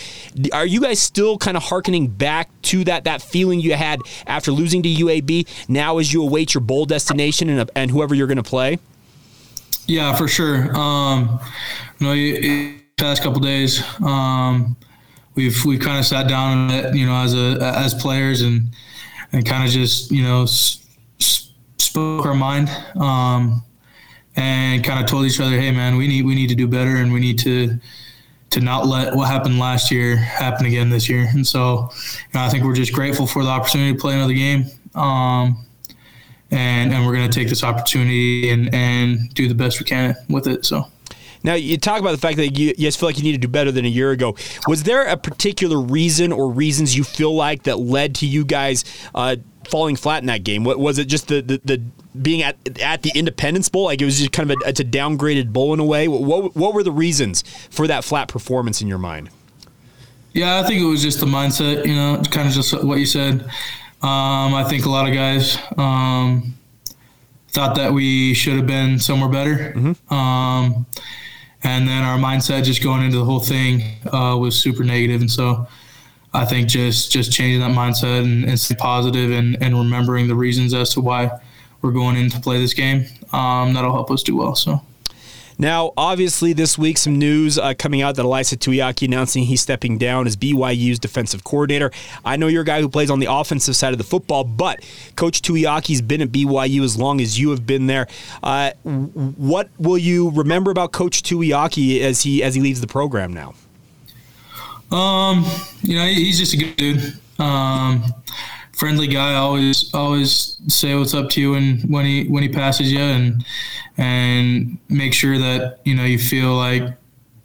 Are 0.53 0.67
you 0.67 0.81
guys 0.81 1.01
still 1.01 1.39
kind 1.39 1.57
of 1.57 1.63
harkening 1.65 2.09
back 2.09 2.51
to 2.63 2.85
that, 2.85 3.05
that 3.05 3.23
feeling 3.23 3.61
you 3.61 3.75
had 3.75 4.01
after 4.27 4.53
losing 4.53 4.83
to 4.83 4.89
UAB? 4.89 5.47
now 5.69 5.99
as 5.99 6.13
you 6.13 6.23
await 6.23 6.55
your 6.55 6.61
bowl 6.61 6.87
destination 6.87 7.49
and, 7.49 7.71
and 7.75 7.91
whoever 7.91 8.15
you're 8.15 8.27
going 8.27 8.37
to 8.37 8.43
play? 8.43 8.79
Yeah, 9.87 10.15
for 10.17 10.29
sure. 10.29 10.75
Um, 10.77 11.41
you, 12.01 12.81
past 12.99 13.23
couple 13.23 13.41
days, 13.41 13.83
um, 14.03 14.77
we've 15.35 15.65
we've 15.65 15.81
kind 15.81 15.99
of 15.99 16.05
sat 16.05 16.29
down, 16.29 16.95
you 16.95 17.07
know, 17.07 17.17
as 17.17 17.35
a 17.35 17.59
as 17.63 17.95
players 17.95 18.43
and 18.43 18.69
and 19.33 19.47
kind 19.47 19.65
of 19.65 19.71
just 19.71 20.11
you 20.11 20.23
know 20.23 20.43
s- 20.43 20.85
spoke 21.79 22.27
our 22.27 22.35
mind 22.35 22.69
um, 22.97 23.63
and 24.37 24.85
kind 24.85 25.01
of 25.03 25.07
told 25.07 25.25
each 25.27 25.41
other, 25.41 25.59
hey 25.59 25.71
man, 25.71 25.97
we 25.97 26.09
need 26.09 26.25
we 26.25 26.35
need 26.35 26.49
to 26.49 26.55
do 26.55 26.67
better 26.67 26.97
and 26.97 27.13
we 27.13 27.21
need 27.21 27.39
to 27.39 27.79
to 28.51 28.61
not 28.61 28.87
let 28.87 29.15
what 29.15 29.29
happened 29.29 29.59
last 29.59 29.91
year 29.91 30.17
happen 30.17 30.67
again 30.67 30.89
this 30.91 31.09
year. 31.09 31.29
And 31.31 31.47
so, 31.47 31.91
you 31.93 32.35
know, 32.35 32.41
I 32.41 32.49
think 32.49 32.65
we're 32.65 32.75
just 32.75 32.93
grateful 32.93 33.27
for 33.27 33.45
the 33.45 33.51
opportunity 33.51 33.93
to 33.93 33.99
play 33.99 34.15
another 34.15 34.33
game. 34.33 34.67
Um, 34.95 35.65
and 36.51 36.93
and 36.93 37.07
we're 37.07 37.15
going 37.15 37.31
to 37.31 37.39
take 37.39 37.49
this 37.49 37.63
opportunity 37.63 38.51
and 38.51 38.75
and 38.75 39.33
do 39.35 39.49
the 39.49 39.55
best 39.55 39.79
we 39.79 39.85
can 39.85 40.17
with 40.29 40.47
it. 40.47 40.65
So. 40.65 40.85
Now 41.43 41.55
you 41.55 41.77
talk 41.79 42.01
about 42.01 42.13
the 42.13 42.19
fact 42.19 42.37
that 42.37 42.59
you, 42.59 42.75
guys 42.75 42.97
feel 42.97 43.09
like 43.09 43.19
you 43.19 43.25
need 43.25 43.33
to 43.33 43.39
do 43.39 43.49
better 43.49 43.73
than 43.73 43.85
a 43.85 43.89
year 43.89 44.11
ago. 44.11 44.37
Was 44.67 44.83
there 44.83 45.07
a 45.07 45.17
particular 45.17 45.81
reason 45.81 46.33
or 46.33 46.51
reasons 46.51 46.97
you 46.97 47.05
feel 47.05 47.35
like 47.35 47.65
that 47.65 47.79
led 47.79 48.15
to 48.17 48.27
you 48.27 48.45
guys 48.45 48.85
uh, 49.15 49.37
falling 49.69 49.97
flat 49.97 50.23
in 50.23 50.27
that 50.27 50.45
game? 50.45 50.65
What 50.65 50.79
was 50.79 50.99
it? 50.99 51.07
Just 51.07 51.29
the, 51.29 51.41
the, 51.41 51.61
the 51.65 51.83
being 52.21 52.43
at 52.43 52.57
at 52.81 53.03
the 53.03 53.13
Independence 53.15 53.69
Bowl, 53.69 53.85
like 53.85 54.01
it 54.01 54.05
was 54.05 54.19
just 54.19 54.33
kind 54.33 54.51
of 54.51 54.57
a, 54.63 54.69
it's 54.69 54.81
a 54.81 54.85
downgraded 54.85 55.53
bowl 55.53 55.73
in 55.75 55.81
a 55.81 55.85
way. 55.85 56.09
What 56.09 56.57
what 56.57 56.75
were 56.75 56.83
the 56.83 56.93
reasons 56.93 57.43
for 57.71 57.87
that 57.87 58.05
flat 58.05 58.29
performance 58.29 58.81
in 58.81 58.89
your 58.89 58.99
mind? 58.99 59.31
Yeah, 60.33 60.61
I 60.61 60.67
think 60.67 60.81
it 60.81 60.87
was 60.87 61.03
just 61.03 61.21
the 61.21 61.27
mindset. 61.27 61.87
You 61.87 61.95
know, 61.95 62.23
kind 62.31 62.49
of 62.49 62.55
just 62.55 62.85
what 62.85 62.99
you 62.99 63.07
said. 63.07 63.43
Um, 64.01 64.55
I 64.55 64.65
think 64.69 64.85
a 64.85 64.89
lot 64.89 65.09
of 65.09 65.15
guys 65.15 65.59
um, 65.77 66.58
thought 67.49 67.77
that 67.77 67.93
we 67.93 68.35
should 68.35 68.57
have 68.57 68.67
been 68.67 68.99
somewhere 68.99 69.29
better. 69.29 69.73
Mm-hmm. 69.75 70.15
Um, 70.15 70.87
and 71.63 71.89
then 71.89 72.05
our 72.05 72.19
mindset 72.19 72.65
just 72.65 72.83
going 72.83 73.03
into 73.03 73.19
the 73.19 73.25
whole 73.25 73.41
thing 73.41 73.83
uh, 74.13 74.37
was 74.37 74.57
super 74.57 74.85
negative. 74.85 75.21
And 75.21 75.31
so 75.31 75.67
I 76.33 76.45
think 76.45 76.69
just 76.69 77.11
just 77.11 77.33
changing 77.33 77.61
that 77.61 77.77
mindset 77.77 78.23
and, 78.23 78.45
and 78.45 78.61
stay 78.61 78.75
positive 78.75 79.31
and, 79.31 79.57
and 79.63 79.77
remembering 79.77 80.29
the 80.29 80.35
reasons 80.35 80.75
as 80.75 80.91
to 80.95 81.01
why 81.01 81.31
we're 81.83 81.93
going 81.93 82.17
in 82.17 82.31
to 82.31 82.41
play 82.41 82.59
this 82.59 82.75
game, 82.75 83.07
um, 83.33 83.73
that'll 83.73 83.93
help 83.93 84.11
us 84.11 84.23
do 84.23 84.37
well. 84.37 84.55
So. 84.55 84.83
Now, 85.61 85.93
obviously, 85.97 86.53
this 86.53 86.79
week 86.79 86.99
some 86.99 87.19
news 87.19 87.59
uh, 87.59 87.75
coming 87.75 88.01
out 88.01 88.15
that 88.15 88.23
Ilaisa 88.23 88.57
Tuiaki 88.57 89.07
announcing 89.07 89.43
he's 89.43 89.61
stepping 89.61 89.99
down 89.99 90.29
as 90.29 90.37
BYU's 90.37 91.01
defensive 91.01 91.43
coordinator. 91.43 91.91
I 92.25 92.37
know 92.37 92.47
you're 92.47 92.63
a 92.63 92.65
guy 92.65 92.81
who 92.81 92.89
plays 92.89 93.11
on 93.11 93.19
the 93.19 93.27
offensive 93.29 93.75
side 93.75 93.93
of 93.93 93.99
the 93.99 94.05
football, 94.05 94.45
but 94.45 94.85
Coach 95.17 95.43
Tuiaki's 95.43 96.01
been 96.01 96.23
at 96.23 96.29
BYU 96.29 96.85
as 96.85 96.97
long 96.97 97.21
as 97.21 97.41
you 97.41 97.51
have 97.51 97.67
been 97.67 97.89
there. 97.89 98.07
Uh, 98.41 98.71
what 98.85 99.69
will 99.79 99.99
you 99.99 100.31
remember 100.31 100.71
about 100.71 100.93
Coach 100.93 101.25
Tuiaki 101.25 102.03
as 102.03 102.23
he 102.23 102.41
as 102.43 102.55
he 102.55 102.61
leaves 102.61 102.81
the 102.81 102.87
program 102.87 103.33
now? 103.33 103.55
Um, 104.97 105.45
you 105.83 105.97
know, 105.97 106.07
he's 106.07 106.39
just 106.39 106.55
a 106.55 106.57
good 106.57 106.77
dude. 106.77 107.19
Um, 107.39 108.05
friendly 108.79 109.09
guy. 109.09 109.35
Always 109.35 109.93
always 109.93 110.59
say 110.69 110.95
what's 110.95 111.15
up 111.15 111.29
to 111.31 111.41
you 111.41 111.55
and 111.55 111.83
when 111.91 112.07
he 112.07 112.27
when 112.29 112.43
he 112.43 112.49
passes 112.49 112.91
you 112.93 113.01
and 113.01 113.45
and 113.97 114.79
make 114.89 115.13
sure 115.13 115.39
that 115.39 115.81
you 115.85 115.95
know 115.95 116.05
you 116.05 116.19
feel 116.19 116.55
like 116.55 116.85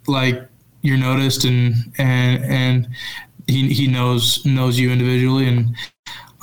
like 0.06 0.46
you're 0.82 0.98
noticed 0.98 1.44
and 1.44 1.74
and 1.98 2.44
and 2.44 2.88
he, 3.46 3.72
he 3.72 3.86
knows 3.86 4.44
knows 4.46 4.78
you 4.78 4.90
individually 4.90 5.48
and 5.48 5.76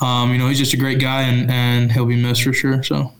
um, 0.00 0.32
you 0.32 0.38
know 0.38 0.48
he's 0.48 0.58
just 0.58 0.74
a 0.74 0.76
great 0.76 1.00
guy 1.00 1.22
and 1.22 1.50
and 1.50 1.90
he'll 1.92 2.06
be 2.06 2.20
missed 2.20 2.42
for 2.42 2.52
sure. 2.52 2.82
So. 2.82 3.12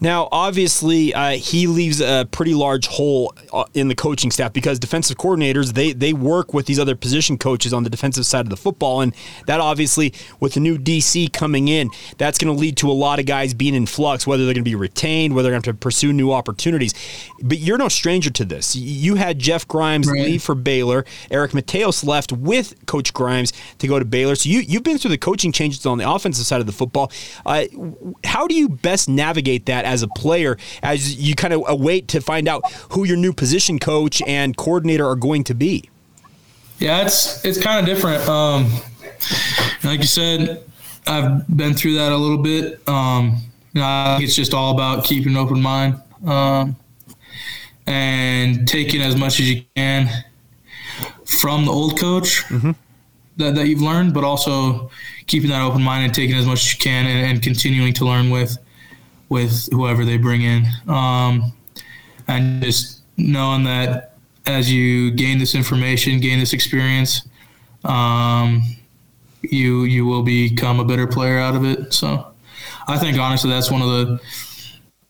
Now, 0.00 0.28
obviously, 0.32 1.12
uh, 1.12 1.32
he 1.32 1.66
leaves 1.66 2.00
a 2.00 2.26
pretty 2.30 2.54
large 2.54 2.86
hole 2.86 3.34
uh, 3.52 3.64
in 3.74 3.88
the 3.88 3.94
coaching 3.94 4.30
staff 4.30 4.52
because 4.52 4.78
defensive 4.78 5.18
coordinators 5.18 5.74
they 5.74 5.92
they 5.92 6.12
work 6.12 6.54
with 6.54 6.66
these 6.66 6.78
other 6.78 6.96
position 6.96 7.36
coaches 7.36 7.74
on 7.74 7.84
the 7.84 7.90
defensive 7.90 8.24
side 8.24 8.46
of 8.46 8.50
the 8.50 8.56
football, 8.56 9.02
and 9.02 9.14
that 9.46 9.60
obviously 9.60 10.14
with 10.40 10.54
the 10.54 10.60
new 10.60 10.78
DC 10.78 11.32
coming 11.32 11.68
in, 11.68 11.90
that's 12.16 12.38
going 12.38 12.54
to 12.54 12.58
lead 12.58 12.76
to 12.78 12.90
a 12.90 12.92
lot 12.92 13.18
of 13.18 13.26
guys 13.26 13.52
being 13.52 13.74
in 13.74 13.86
flux, 13.86 14.26
whether 14.26 14.44
they're 14.44 14.54
going 14.54 14.64
to 14.64 14.70
be 14.70 14.74
retained, 14.74 15.34
whether 15.34 15.48
they're 15.48 15.52
going 15.52 15.62
to 15.62 15.68
have 15.68 15.76
to 15.76 15.80
pursue 15.80 16.12
new 16.12 16.32
opportunities. 16.32 16.94
But 17.42 17.58
you're 17.58 17.78
no 17.78 17.88
stranger 17.88 18.30
to 18.30 18.44
this. 18.44 18.74
You 18.74 19.16
had 19.16 19.38
Jeff 19.38 19.68
Grimes 19.68 20.08
right. 20.08 20.22
leave 20.22 20.42
for 20.42 20.54
Baylor. 20.54 21.04
Eric 21.30 21.52
Mateos 21.52 22.04
left 22.06 22.32
with 22.32 22.74
Coach 22.86 23.12
Grimes 23.12 23.52
to 23.78 23.86
go 23.86 23.98
to 23.98 24.04
Baylor. 24.04 24.34
So 24.34 24.48
you 24.48 24.60
you've 24.60 24.82
been 24.82 24.96
through 24.96 25.10
the 25.10 25.18
coaching 25.18 25.52
changes 25.52 25.84
on 25.84 25.98
the 25.98 26.10
offensive 26.10 26.46
side 26.46 26.60
of 26.60 26.66
the 26.66 26.72
football. 26.72 27.12
Uh, 27.44 27.64
how 28.24 28.46
do 28.46 28.54
you 28.54 28.68
best 28.68 29.08
navigate 29.08 29.66
that? 29.66 29.89
As 29.90 30.02
a 30.02 30.08
player 30.08 30.56
as 30.82 31.16
you 31.16 31.34
kind 31.34 31.52
of 31.52 31.64
await 31.66 32.08
to 32.08 32.20
find 32.20 32.48
out 32.48 32.70
who 32.92 33.04
your 33.04 33.16
new 33.16 33.32
position 33.32 33.78
coach 33.78 34.22
and 34.26 34.56
coordinator 34.56 35.06
are 35.06 35.16
going 35.16 35.44
to 35.44 35.54
be? 35.54 35.90
Yeah, 36.78 37.02
it's 37.04 37.44
it's 37.44 37.60
kind 37.60 37.78
of 37.78 37.86
different. 37.86 38.26
Um, 38.28 38.70
like 39.84 40.00
you 40.00 40.06
said, 40.06 40.64
I've 41.06 41.46
been 41.54 41.74
through 41.74 41.94
that 41.94 42.12
a 42.12 42.16
little 42.16 42.38
bit. 42.38 42.88
Um, 42.88 43.42
you 43.72 43.80
know, 43.80 44.18
it's 44.20 44.34
just 44.34 44.54
all 44.54 44.72
about 44.72 45.04
keeping 45.04 45.32
an 45.32 45.36
open 45.36 45.60
mind 45.60 46.00
um, 46.26 46.76
and 47.86 48.66
taking 48.66 49.02
as 49.02 49.16
much 49.16 49.40
as 49.40 49.50
you 49.50 49.64
can 49.76 50.08
from 51.24 51.66
the 51.66 51.70
old 51.70 51.98
coach 51.98 52.42
mm-hmm. 52.44 52.72
that, 53.36 53.54
that 53.54 53.66
you've 53.68 53.82
learned, 53.82 54.14
but 54.14 54.24
also 54.24 54.90
keeping 55.26 55.50
that 55.50 55.62
open 55.62 55.82
mind 55.82 56.04
and 56.04 56.14
taking 56.14 56.36
as 56.36 56.46
much 56.46 56.64
as 56.64 56.72
you 56.72 56.78
can 56.78 57.06
and, 57.06 57.26
and 57.26 57.42
continuing 57.42 57.92
to 57.92 58.04
learn 58.04 58.30
with 58.30 58.58
with 59.30 59.70
whoever 59.72 60.04
they 60.04 60.18
bring 60.18 60.42
in. 60.42 60.66
Um, 60.86 61.54
and 62.28 62.62
just 62.62 63.00
knowing 63.16 63.64
that 63.64 64.14
as 64.46 64.70
you 64.70 65.10
gain 65.12 65.38
this 65.38 65.54
information, 65.54 66.20
gain 66.20 66.38
this 66.38 66.52
experience, 66.52 67.26
um, 67.84 68.62
you 69.42 69.84
you 69.84 70.04
will 70.04 70.22
become 70.22 70.80
a 70.80 70.84
better 70.84 71.06
player 71.06 71.38
out 71.38 71.56
of 71.56 71.64
it. 71.64 71.94
So 71.94 72.26
I 72.86 72.98
think 72.98 73.18
honestly 73.18 73.48
that's 73.48 73.70
one 73.70 73.80
of 73.80 73.88
the 73.88 74.20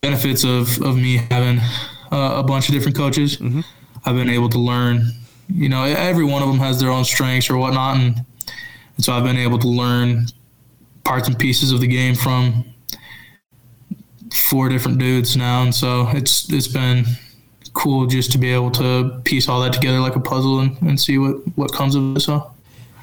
benefits 0.01 0.43
of, 0.43 0.81
of 0.81 0.95
me 0.95 1.17
having 1.29 1.59
uh, 2.11 2.35
a 2.37 2.43
bunch 2.43 2.69
of 2.69 2.73
different 2.73 2.95
coaches. 2.95 3.37
Mm-hmm. 3.37 3.61
I've 4.05 4.15
been 4.15 4.29
able 4.29 4.49
to 4.49 4.59
learn. 4.59 5.11
You 5.49 5.67
know, 5.67 5.83
every 5.83 6.23
one 6.23 6.41
of 6.41 6.47
them 6.47 6.59
has 6.59 6.79
their 6.79 6.89
own 6.89 7.03
strengths 7.03 7.49
or 7.49 7.57
whatnot, 7.57 7.97
and, 7.97 8.25
and 8.95 9.05
so 9.05 9.11
I've 9.11 9.23
been 9.25 9.37
able 9.37 9.59
to 9.59 9.67
learn 9.67 10.27
parts 11.03 11.27
and 11.27 11.37
pieces 11.37 11.73
of 11.73 11.81
the 11.81 11.87
game 11.87 12.15
from 12.15 12.63
four 14.33 14.69
different 14.69 14.97
dudes 14.97 15.35
now, 15.35 15.63
and 15.63 15.73
so 15.73 16.07
it's 16.09 16.51
it's 16.51 16.67
been 16.67 17.05
cool 17.73 18.05
just 18.05 18.31
to 18.33 18.37
be 18.37 18.53
able 18.53 18.71
to 18.71 19.21
piece 19.23 19.47
all 19.47 19.61
that 19.61 19.73
together 19.73 19.99
like 19.99 20.15
a 20.15 20.19
puzzle 20.19 20.59
and, 20.59 20.81
and 20.81 20.99
see 20.99 21.17
what 21.17 21.35
what 21.55 21.71
comes 21.73 21.95
of 21.95 22.15
it. 22.15 22.21
So. 22.21 22.51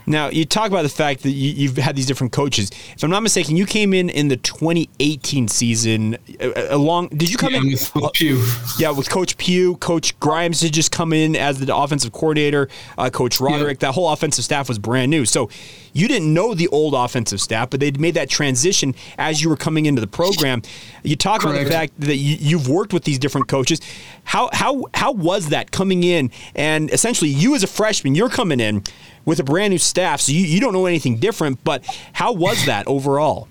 Now, 0.09 0.31
you 0.31 0.47
talk 0.47 0.69
about 0.69 0.83
the 0.83 0.89
fact 0.89 1.23
that 1.23 1.31
you, 1.31 1.69
have 1.69 1.77
had 1.77 1.95
these 1.95 2.07
different 2.07 2.33
coaches. 2.33 2.71
If 2.97 3.05
I'm 3.05 3.11
not 3.11 3.23
mistaken, 3.23 3.57
you 3.59 3.67
came 3.67 3.93
in 3.93 4.09
in 4.09 4.29
the 4.29 4.39
2018 4.39 5.49
season. 5.49 6.17
Uh, 6.41 6.49
uh, 6.49 6.67
along, 6.71 7.09
did 7.09 7.31
you 7.31 7.37
come 7.37 7.53
yeah, 7.53 7.61
in 7.61 7.67
with, 7.67 7.95
with 7.95 8.13
Pugh? 8.15 8.43
Yeah, 8.79 8.91
with 8.91 9.11
Coach 9.11 9.37
Pugh. 9.37 9.77
Coach 9.77 10.19
Grimes 10.19 10.61
did 10.61 10.73
just 10.73 10.93
come 10.93 11.13
in 11.13 11.37
as 11.37 11.61
the 11.61 11.77
offensive 11.77 12.13
coordinator. 12.13 12.71
Uh, 12.97 13.11
Coach 13.11 13.39
Roderick. 13.39 13.81
That 13.81 13.93
whole 13.93 14.11
offensive 14.11 14.45
staff 14.45 14.69
was 14.69 14.79
brand 14.79 15.11
new. 15.11 15.27
So 15.27 15.51
you 15.93 16.09
didn't 16.09 16.33
know 16.33 16.55
the 16.55 16.69
old 16.69 16.95
offensive 16.95 17.41
staff, 17.41 17.69
but 17.69 17.81
they'd 17.81 18.01
made 18.01 18.15
that 18.15 18.31
transition 18.31 18.95
as 19.19 19.43
you 19.43 19.51
were 19.51 19.57
coming 19.57 19.85
into 19.85 20.01
the 20.01 20.07
program. 20.07 20.63
You 21.03 21.17
talk 21.17 21.43
Correct. 21.43 21.57
about 21.57 21.65
the 21.65 21.71
fact 21.71 22.01
that 22.01 22.17
you, 22.17 22.59
have 22.59 22.69
worked 22.69 22.93
with 22.93 23.05
these 23.05 23.19
different 23.19 23.49
coaches. 23.49 23.81
How 24.25 24.49
how 24.53 24.85
how 24.95 25.13
was 25.13 25.51
that 25.51 25.71
coming 25.71 26.03
in 26.03 26.31
and 26.55 26.91
essentially 26.93 27.31
you 27.31 27.55
as 27.55 27.63
a 27.63 27.67
freshman, 27.67 28.15
you're 28.15 28.29
coming 28.29 28.61
in 28.61 28.85
with 29.29 29.39
a 29.39 29.45
brand 29.45 29.73
new 29.73 29.79
staff, 29.79 30.23
so 30.23 30.33
you, 30.33 30.41
you 30.41 30.59
don't 30.59 30.73
know 30.73 30.87
anything 30.87 31.19
different. 31.19 31.63
But 31.63 31.85
how 32.15 32.33
was 32.33 32.65
that 32.65 32.87
overall? 32.87 33.47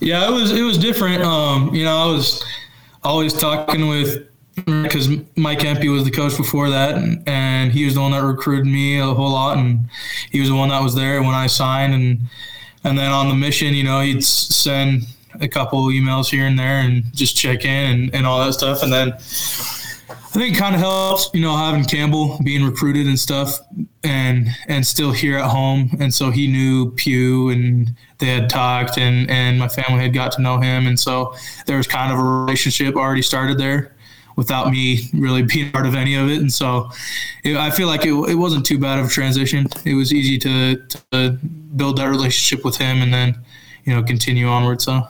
Yeah, 0.00 0.26
it 0.26 0.32
was 0.32 0.50
it 0.50 0.62
was 0.62 0.78
different. 0.78 1.22
Um, 1.22 1.74
you 1.74 1.84
know, 1.84 1.94
I 1.94 2.06
was 2.06 2.42
always 3.02 3.34
talking 3.34 3.86
with 3.86 4.26
because 4.54 5.10
Mike 5.36 5.62
Empey 5.62 5.90
was 5.90 6.04
the 6.04 6.10
coach 6.10 6.38
before 6.38 6.70
that, 6.70 6.94
and, 6.94 7.22
and, 7.28 7.70
he 7.70 7.84
was 7.84 7.94
the 7.94 8.00
one 8.00 8.12
that 8.12 8.22
recruited 8.22 8.66
me 8.66 8.98
a 8.98 9.04
whole 9.04 9.32
lot, 9.32 9.58
and 9.58 9.90
he 10.30 10.40
was 10.40 10.48
the 10.48 10.54
one 10.54 10.70
that 10.70 10.82
was 10.82 10.94
there 10.94 11.20
when 11.20 11.34
I 11.34 11.48
signed, 11.48 11.92
and 11.92 12.20
and 12.84 12.98
then 12.98 13.12
on 13.12 13.28
the 13.28 13.34
mission, 13.34 13.74
you 13.74 13.84
know, 13.84 14.00
he'd 14.00 14.24
send 14.24 15.02
a 15.38 15.48
couple 15.48 15.84
emails 15.88 16.30
here 16.30 16.46
and 16.46 16.58
there 16.58 16.78
and 16.78 17.14
just 17.14 17.36
check 17.36 17.66
in 17.66 17.90
and, 17.90 18.14
and 18.14 18.26
all 18.26 18.42
that 18.42 18.54
stuff, 18.54 18.82
and 18.82 18.90
then 18.90 19.12
I 19.12 20.36
think 20.38 20.56
it 20.56 20.58
kind 20.58 20.74
of 20.74 20.80
helps, 20.80 21.28
you 21.34 21.42
know, 21.42 21.54
having 21.54 21.84
Campbell 21.84 22.38
being 22.42 22.64
recruited 22.64 23.06
and 23.06 23.18
stuff, 23.18 23.58
and 24.04 24.48
and 24.68 24.86
still 24.86 25.12
here 25.12 25.38
at 25.38 25.50
home, 25.50 25.90
and 25.98 26.12
so 26.12 26.30
he 26.30 26.46
knew 26.46 26.90
Pugh, 26.92 27.48
and 27.48 27.94
they 28.18 28.26
had 28.26 28.48
talked, 28.48 28.98
and 28.98 29.28
and 29.30 29.58
my 29.58 29.68
family 29.68 30.02
had 30.02 30.12
got 30.12 30.32
to 30.32 30.42
know 30.42 30.58
him, 30.58 30.86
and 30.86 30.98
so 30.98 31.34
there 31.66 31.76
was 31.76 31.86
kind 31.86 32.12
of 32.12 32.18
a 32.18 32.22
relationship 32.22 32.96
already 32.96 33.22
started 33.22 33.58
there, 33.58 33.94
without 34.36 34.70
me 34.70 35.08
really 35.14 35.42
being 35.54 35.70
part 35.70 35.86
of 35.86 35.94
any 35.94 36.14
of 36.14 36.28
it, 36.28 36.40
and 36.40 36.52
so 36.52 36.90
it, 37.42 37.56
I 37.56 37.70
feel 37.70 37.86
like 37.86 38.04
it, 38.04 38.12
it 38.30 38.36
wasn't 38.36 38.66
too 38.66 38.78
bad 38.78 38.98
of 38.98 39.06
a 39.06 39.08
transition. 39.08 39.66
It 39.84 39.94
was 39.94 40.12
easy 40.12 40.38
to 40.38 40.76
to 41.10 41.30
build 41.76 41.98
that 41.98 42.08
relationship 42.08 42.64
with 42.64 42.76
him, 42.76 43.02
and 43.02 43.12
then 43.12 43.36
you 43.84 43.94
know 43.94 44.02
continue 44.02 44.46
onward. 44.48 44.82
So. 44.82 45.08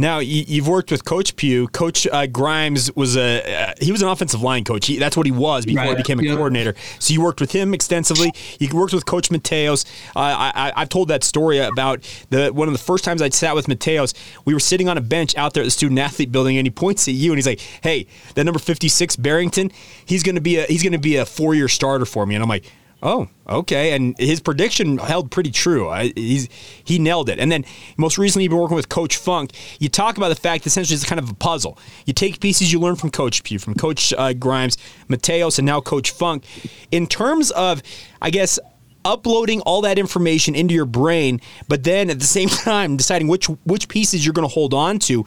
Now 0.00 0.20
you, 0.20 0.62
have 0.62 0.68
worked 0.68 0.92
with 0.92 1.04
Coach 1.04 1.34
Pugh. 1.34 1.66
Coach 1.66 2.06
uh, 2.06 2.28
Grimes 2.28 2.94
was 2.94 3.16
a 3.16 3.70
uh, 3.70 3.74
he 3.80 3.90
was 3.90 4.00
an 4.00 4.08
offensive 4.08 4.40
line 4.40 4.62
coach. 4.62 4.86
He, 4.86 4.96
that's 4.96 5.16
what 5.16 5.26
he 5.26 5.32
was 5.32 5.66
before 5.66 5.82
right. 5.82 5.90
he 5.90 5.96
became 5.96 6.20
a 6.20 6.36
coordinator. 6.36 6.76
So 7.00 7.12
you 7.12 7.20
worked 7.20 7.40
with 7.40 7.50
him 7.50 7.74
extensively. 7.74 8.32
You 8.60 8.68
worked 8.72 8.94
with 8.94 9.06
Coach 9.06 9.30
Mateos. 9.30 9.84
Uh, 10.14 10.52
I, 10.54 10.72
have 10.76 10.88
told 10.88 11.08
that 11.08 11.24
story 11.24 11.58
about 11.58 12.00
the 12.30 12.52
one 12.52 12.68
of 12.68 12.72
the 12.72 12.78
first 12.78 13.02
times 13.04 13.20
I 13.20 13.28
sat 13.30 13.56
with 13.56 13.66
Mateos. 13.66 14.14
We 14.44 14.54
were 14.54 14.60
sitting 14.60 14.88
on 14.88 14.96
a 14.96 15.00
bench 15.00 15.36
out 15.36 15.52
there 15.52 15.64
at 15.64 15.66
the 15.66 15.72
student 15.72 15.98
athlete 15.98 16.30
building, 16.30 16.56
and 16.56 16.66
he 16.66 16.70
points 16.70 17.08
at 17.08 17.14
you 17.14 17.32
and 17.32 17.38
he's 17.38 17.46
like, 17.46 17.60
"Hey, 17.82 18.06
that 18.34 18.44
number 18.44 18.60
fifty 18.60 18.88
six 18.88 19.16
Barrington, 19.16 19.72
he's 20.06 20.22
going 20.22 20.36
to 20.36 20.40
be 20.40 20.58
a 20.58 20.64
he's 20.66 20.84
going 20.84 20.92
to 20.92 20.98
be 20.98 21.16
a 21.16 21.26
four 21.26 21.56
year 21.56 21.66
starter 21.66 22.04
for 22.04 22.24
me." 22.24 22.36
And 22.36 22.42
I'm 22.44 22.48
like 22.48 22.64
Oh, 23.02 23.28
okay. 23.48 23.92
And 23.92 24.18
his 24.18 24.40
prediction 24.40 24.98
held 24.98 25.30
pretty 25.30 25.52
true. 25.52 25.92
he's 26.16 26.48
he 26.82 26.98
nailed 26.98 27.28
it. 27.28 27.38
And 27.38 27.50
then 27.50 27.64
most 27.96 28.18
recently, 28.18 28.44
you've 28.44 28.50
been 28.50 28.58
working 28.58 28.76
with 28.76 28.88
Coach 28.88 29.16
Funk. 29.16 29.52
You 29.78 29.88
talk 29.88 30.16
about 30.16 30.30
the 30.30 30.34
fact 30.34 30.64
that 30.64 30.68
essentially 30.68 30.96
it's 30.96 31.04
kind 31.04 31.20
of 31.20 31.30
a 31.30 31.34
puzzle. 31.34 31.78
You 32.06 32.12
take 32.12 32.40
pieces 32.40 32.72
you 32.72 32.80
learn 32.80 32.96
from 32.96 33.10
Coach 33.10 33.44
Pugh, 33.44 33.58
from 33.58 33.74
Coach 33.74 34.12
uh, 34.18 34.32
Grimes, 34.32 34.76
Mateos, 35.08 35.58
and 35.58 35.66
now 35.66 35.80
Coach 35.80 36.10
Funk. 36.10 36.44
In 36.90 37.06
terms 37.06 37.52
of, 37.52 37.82
I 38.20 38.30
guess, 38.30 38.58
uploading 39.04 39.60
all 39.60 39.82
that 39.82 39.98
information 39.98 40.56
into 40.56 40.74
your 40.74 40.84
brain, 40.84 41.40
but 41.68 41.84
then 41.84 42.10
at 42.10 42.18
the 42.18 42.26
same 42.38 42.48
time 42.48 42.96
deciding 42.96 43.28
which 43.28 43.46
which 43.64 43.88
pieces 43.88 44.24
you're 44.24 44.34
going 44.34 44.48
to 44.48 44.52
hold 44.52 44.74
on 44.74 44.98
to. 45.00 45.24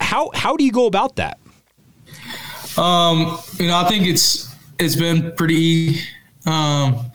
How 0.00 0.30
how 0.34 0.56
do 0.56 0.64
you 0.64 0.72
go 0.72 0.86
about 0.86 1.16
that? 1.16 1.38
Um, 2.76 3.38
you 3.58 3.66
know, 3.66 3.76
I 3.76 3.88
think 3.88 4.06
it's 4.06 4.48
it's 4.78 4.94
been 4.94 5.32
pretty, 5.32 6.00
um, 6.48 7.10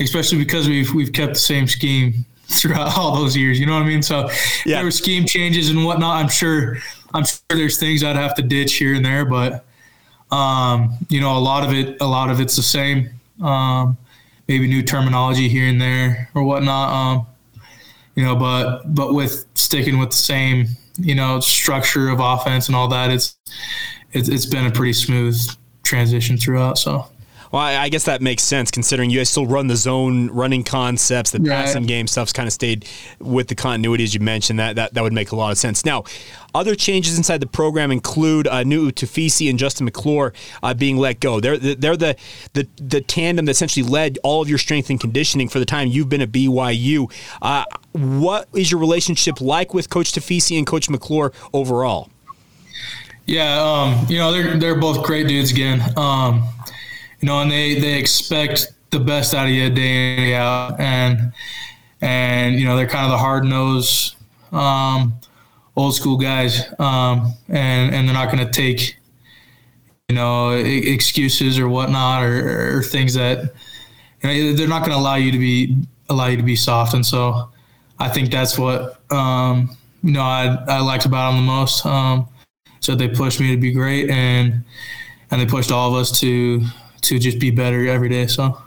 especially 0.00 0.38
because 0.38 0.68
we've 0.68 0.92
we've 0.94 1.12
kept 1.12 1.34
the 1.34 1.40
same 1.40 1.66
scheme 1.66 2.24
throughout 2.46 2.96
all 2.98 3.16
those 3.16 3.36
years. 3.36 3.60
You 3.60 3.66
know 3.66 3.74
what 3.74 3.82
I 3.82 3.86
mean? 3.86 4.02
So 4.02 4.28
yeah. 4.64 4.76
there 4.76 4.84
were 4.84 4.90
scheme 4.90 5.24
changes 5.24 5.70
and 5.70 5.84
whatnot. 5.84 6.16
I'm 6.16 6.28
sure 6.28 6.78
I'm 7.14 7.24
sure 7.24 7.40
there's 7.50 7.78
things 7.78 8.02
I'd 8.02 8.16
have 8.16 8.34
to 8.36 8.42
ditch 8.42 8.74
here 8.74 8.94
and 8.94 9.04
there, 9.04 9.24
but 9.24 9.64
um, 10.30 10.96
you 11.08 11.20
know, 11.20 11.36
a 11.36 11.38
lot 11.38 11.64
of 11.64 11.74
it 11.74 12.00
a 12.00 12.06
lot 12.06 12.30
of 12.30 12.40
it's 12.40 12.56
the 12.56 12.62
same. 12.62 13.10
Um, 13.42 13.96
maybe 14.48 14.66
new 14.66 14.82
terminology 14.82 15.48
here 15.48 15.68
and 15.68 15.80
there 15.80 16.28
or 16.34 16.42
whatnot. 16.42 16.92
Um, 16.92 17.26
you 18.14 18.24
know, 18.24 18.36
but 18.36 18.82
but 18.94 19.14
with 19.14 19.46
sticking 19.54 19.98
with 19.98 20.10
the 20.10 20.16
same 20.16 20.66
you 20.98 21.14
know 21.14 21.40
structure 21.40 22.08
of 22.08 22.20
offense 22.20 22.66
and 22.66 22.76
all 22.76 22.88
that, 22.88 23.10
it's 23.10 23.36
it's, 24.12 24.28
it's 24.28 24.46
been 24.46 24.66
a 24.66 24.70
pretty 24.70 24.92
smooth 24.92 25.38
transition 25.82 26.36
throughout. 26.36 26.78
So 26.78 27.06
well, 27.52 27.62
I 27.62 27.88
guess 27.88 28.04
that 28.04 28.22
makes 28.22 28.42
sense 28.42 28.70
considering 28.70 29.10
you 29.10 29.18
guys 29.18 29.28
still 29.28 29.46
run 29.46 29.66
the 29.66 29.76
zone 29.76 30.30
running 30.30 30.62
concepts. 30.62 31.32
The 31.32 31.40
yeah. 31.42 31.62
passing 31.62 31.84
game 31.84 32.06
stuff's 32.06 32.32
kind 32.32 32.46
of 32.46 32.52
stayed 32.52 32.86
with 33.18 33.48
the 33.48 33.54
continuity 33.54 34.04
as 34.04 34.14
you 34.14 34.20
mentioned. 34.20 34.58
That, 34.58 34.76
that 34.76 34.94
that 34.94 35.02
would 35.02 35.12
make 35.12 35.32
a 35.32 35.36
lot 35.36 35.50
of 35.50 35.58
sense. 35.58 35.84
Now, 35.84 36.04
other 36.54 36.74
changes 36.74 37.16
inside 37.16 37.40
the 37.40 37.46
program 37.46 37.90
include 37.90 38.46
uh, 38.46 38.62
Nu'u 38.62 38.92
Tafisi 38.92 39.50
and 39.50 39.58
Justin 39.58 39.84
McClure 39.84 40.32
uh, 40.62 40.74
being 40.74 40.96
let 40.96 41.18
go. 41.20 41.40
They're 41.40 41.58
they're 41.58 41.96
the, 41.96 42.16
the 42.52 42.68
the 42.76 43.00
tandem 43.00 43.46
that 43.46 43.52
essentially 43.52 43.86
led 43.86 44.18
all 44.22 44.42
of 44.42 44.48
your 44.48 44.58
strength 44.58 44.90
and 44.90 45.00
conditioning 45.00 45.48
for 45.48 45.58
the 45.58 45.66
time 45.66 45.88
you've 45.88 46.08
been 46.08 46.22
at 46.22 46.30
BYU. 46.30 47.12
Uh, 47.42 47.64
what 47.92 48.48
is 48.54 48.70
your 48.70 48.78
relationship 48.78 49.40
like 49.40 49.74
with 49.74 49.90
Coach 49.90 50.12
Tafisi 50.12 50.56
and 50.56 50.66
Coach 50.66 50.88
McClure 50.88 51.32
overall? 51.52 52.10
Yeah, 53.26 53.60
um, 53.62 54.06
you 54.08 54.18
know 54.18 54.32
they're 54.32 54.56
they're 54.56 54.80
both 54.80 55.04
great 55.04 55.28
dudes 55.28 55.52
again. 55.52 55.80
Um, 55.96 56.48
you 57.20 57.26
know, 57.26 57.40
and 57.40 57.50
they 57.50 57.78
they 57.78 57.98
expect 57.98 58.72
the 58.90 59.00
best 59.00 59.34
out 59.34 59.46
of 59.46 59.52
you 59.52 59.68
day 59.70 60.12
in 60.12 60.16
day 60.16 60.34
out, 60.34 60.78
and 60.80 61.32
and 62.00 62.58
you 62.58 62.64
know 62.64 62.76
they're 62.76 62.86
kind 62.86 63.04
of 63.04 63.10
the 63.10 63.18
hard 63.18 63.44
nosed, 63.44 64.16
um, 64.52 65.14
old 65.76 65.94
school 65.94 66.16
guys, 66.16 66.62
um, 66.78 67.34
and 67.48 67.94
and 67.94 68.08
they're 68.08 68.14
not 68.14 68.32
going 68.32 68.44
to 68.44 68.52
take 68.52 68.96
you 70.08 70.16
know 70.16 70.50
excuses 70.52 71.58
or 71.58 71.68
whatnot 71.68 72.24
or, 72.24 72.78
or 72.78 72.82
things 72.82 73.14
that 73.14 73.52
you 74.22 74.28
know, 74.28 74.52
they're 74.54 74.68
not 74.68 74.80
going 74.80 74.92
to 74.92 74.98
allow 74.98 75.16
you 75.16 75.30
to 75.30 75.38
be 75.38 75.76
allow 76.08 76.26
you 76.26 76.36
to 76.36 76.42
be 76.42 76.56
soft, 76.56 76.94
and 76.94 77.04
so 77.04 77.50
I 77.98 78.08
think 78.08 78.30
that's 78.30 78.58
what 78.58 79.00
um, 79.12 79.76
you 80.02 80.12
know 80.12 80.22
I 80.22 80.56
I 80.68 80.80
liked 80.80 81.04
about 81.04 81.32
them 81.32 81.40
the 81.40 81.46
most. 81.46 81.84
Um, 81.84 82.28
so 82.80 82.94
they 82.94 83.08
pushed 83.08 83.40
me 83.40 83.54
to 83.54 83.60
be 83.60 83.72
great, 83.72 84.10
and 84.10 84.64
and 85.30 85.40
they 85.40 85.46
pushed 85.46 85.70
all 85.70 85.94
of 85.94 86.00
us 86.00 86.18
to 86.20 86.62
to 87.00 87.18
just 87.18 87.38
be 87.38 87.50
better 87.50 87.86
every 87.88 88.08
day. 88.08 88.26
So. 88.26 88.60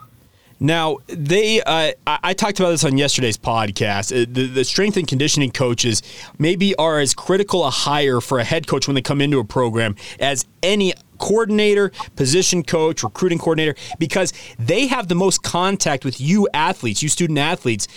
Now 0.60 1.00
they, 1.08 1.62
uh, 1.62 1.92
I 2.08 2.34
talked 2.34 2.60
about 2.60 2.70
this 2.70 2.86
on 2.86 2.98
yesterday's 2.98 3.38
podcast. 3.38 4.14
Uh, 4.14 4.26
the, 4.30 4.48
the, 4.48 4.64
strength 4.64 4.96
and 4.96 5.06
conditioning 5.06 5.52
coaches 5.52 6.02
maybe 6.40 6.74
are 6.76 7.00
as 7.00 7.14
critical 7.14 7.66
a 7.66 7.70
hire 7.70 8.22
for 8.22 8.40
a 8.40 8.46
head 8.46 8.66
coach 8.66 8.88
when 8.88 8.96
they 8.96 9.02
come 9.02 9.20
into 9.20 9.40
a 9.40 9.44
program 9.44 9.98
as 10.22 10.46
any 10.62 10.94
coordinator, 11.18 11.92
position 12.16 12.64
coach, 12.64 13.04
recruiting 13.04 13.40
coordinator, 13.40 13.76
because 14.00 14.32
they 14.58 14.88
have 14.88 15.10
the 15.10 15.16
most 15.16 15.44
contact 15.44 16.06
with 16.06 16.22
you 16.22 16.48
athletes, 16.54 17.04
you 17.04 17.10
student 17.10 17.40
athletes. 17.40 17.88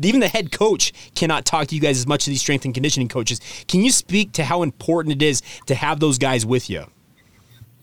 even 0.00 0.20
the 0.20 0.28
head 0.28 0.52
coach 0.52 0.92
cannot 1.16 1.44
talk 1.44 1.66
to 1.66 1.74
you 1.74 1.80
guys 1.80 1.98
as 1.98 2.06
much 2.06 2.22
as 2.22 2.26
these 2.26 2.40
strength 2.40 2.64
and 2.64 2.74
conditioning 2.74 3.08
coaches. 3.08 3.40
Can 3.66 3.82
you 3.82 3.90
speak 3.90 4.32
to 4.32 4.44
how 4.44 4.62
important 4.62 5.20
it 5.20 5.22
is 5.22 5.42
to 5.66 5.74
have 5.74 5.98
those 5.98 6.18
guys 6.18 6.46
with 6.46 6.70
you? 6.70 6.86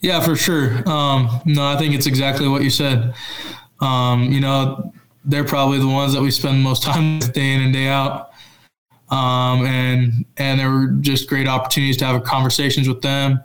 Yeah, 0.02 0.20
for 0.20 0.36
sure. 0.36 0.88
Um, 0.90 1.42
no, 1.46 1.64
I 1.66 1.78
think 1.78 1.94
it's 1.94 2.08
exactly 2.08 2.48
what 2.48 2.64
you 2.64 2.72
said. 2.72 3.14
Um, 3.80 4.32
you 4.32 4.40
know, 4.40 4.92
they're 5.24 5.44
probably 5.44 5.78
the 5.78 5.88
ones 5.88 6.14
that 6.14 6.22
we 6.22 6.32
spend 6.32 6.62
most 6.62 6.84
time 6.84 7.20
with 7.20 7.34
day 7.34 7.54
in 7.54 7.62
and 7.62 7.74
day 7.74 7.88
out. 7.88 8.32
Um, 9.10 9.66
and 9.66 10.26
and 10.38 10.60
there 10.60 10.72
were 10.72 10.88
just 11.02 11.28
great 11.30 11.48
opportunities 11.48 11.98
to 11.98 12.06
have 12.06 12.24
conversations 12.24 12.88
with 12.88 13.02
them, 13.02 13.42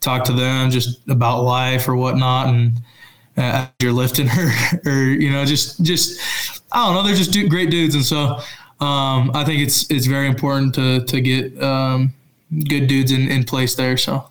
talk 0.00 0.24
to 0.24 0.32
them 0.32 0.70
just 0.70 1.06
about 1.08 1.42
life 1.42 1.86
or 1.88 1.94
whatnot, 1.94 2.48
and 2.48 2.80
uh, 3.36 3.66
you're 3.80 3.92
lifting 3.92 4.26
her 4.28 4.80
or 4.86 5.04
you 5.04 5.30
know 5.30 5.44
just 5.44 5.82
just 5.84 6.62
I 6.72 6.86
don't 6.86 6.94
know, 6.94 7.02
they're 7.02 7.14
just 7.14 7.32
great 7.50 7.70
dudes, 7.70 7.94
and 7.94 8.04
so 8.04 8.38
um, 8.80 9.30
I 9.34 9.44
think 9.44 9.60
it's 9.60 9.88
it's 9.90 10.06
very 10.06 10.26
important 10.26 10.74
to 10.76 11.04
to 11.04 11.20
get 11.20 11.62
um, 11.62 12.14
good 12.66 12.86
dudes 12.86 13.12
in, 13.12 13.30
in 13.30 13.44
place 13.44 13.74
there. 13.74 13.98
So. 13.98 14.30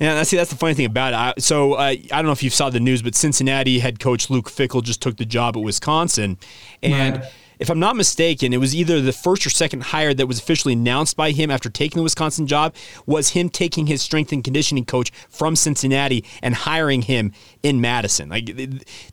Yeah, 0.00 0.22
see, 0.24 0.36
that's 0.36 0.50
the 0.50 0.56
funny 0.56 0.74
thing 0.74 0.86
about 0.86 1.12
it. 1.12 1.16
I, 1.16 1.34
so 1.38 1.74
uh, 1.74 1.82
I 1.82 1.96
don't 2.10 2.26
know 2.26 2.32
if 2.32 2.42
you 2.42 2.50
saw 2.50 2.70
the 2.70 2.80
news, 2.80 3.02
but 3.02 3.14
Cincinnati 3.14 3.78
head 3.78 4.00
coach 4.00 4.28
Luke 4.30 4.50
Fickell 4.50 4.82
just 4.82 5.00
took 5.00 5.16
the 5.16 5.24
job 5.24 5.56
at 5.56 5.62
Wisconsin, 5.62 6.38
and. 6.82 7.18
Right 7.18 7.30
if 7.64 7.70
I'm 7.70 7.80
not 7.80 7.96
mistaken, 7.96 8.52
it 8.52 8.58
was 8.58 8.74
either 8.74 9.00
the 9.00 9.10
first 9.10 9.46
or 9.46 9.50
second 9.50 9.84
hire 9.84 10.12
that 10.12 10.26
was 10.26 10.38
officially 10.38 10.74
announced 10.74 11.16
by 11.16 11.30
him 11.30 11.50
after 11.50 11.70
taking 11.70 11.96
the 11.96 12.02
Wisconsin 12.02 12.46
job 12.46 12.74
was 13.06 13.30
him 13.30 13.48
taking 13.48 13.86
his 13.86 14.02
strength 14.02 14.32
and 14.32 14.44
conditioning 14.44 14.84
coach 14.84 15.10
from 15.30 15.56
Cincinnati 15.56 16.26
and 16.42 16.54
hiring 16.54 17.00
him 17.00 17.32
in 17.62 17.80
Madison. 17.80 18.28
Like 18.28 18.50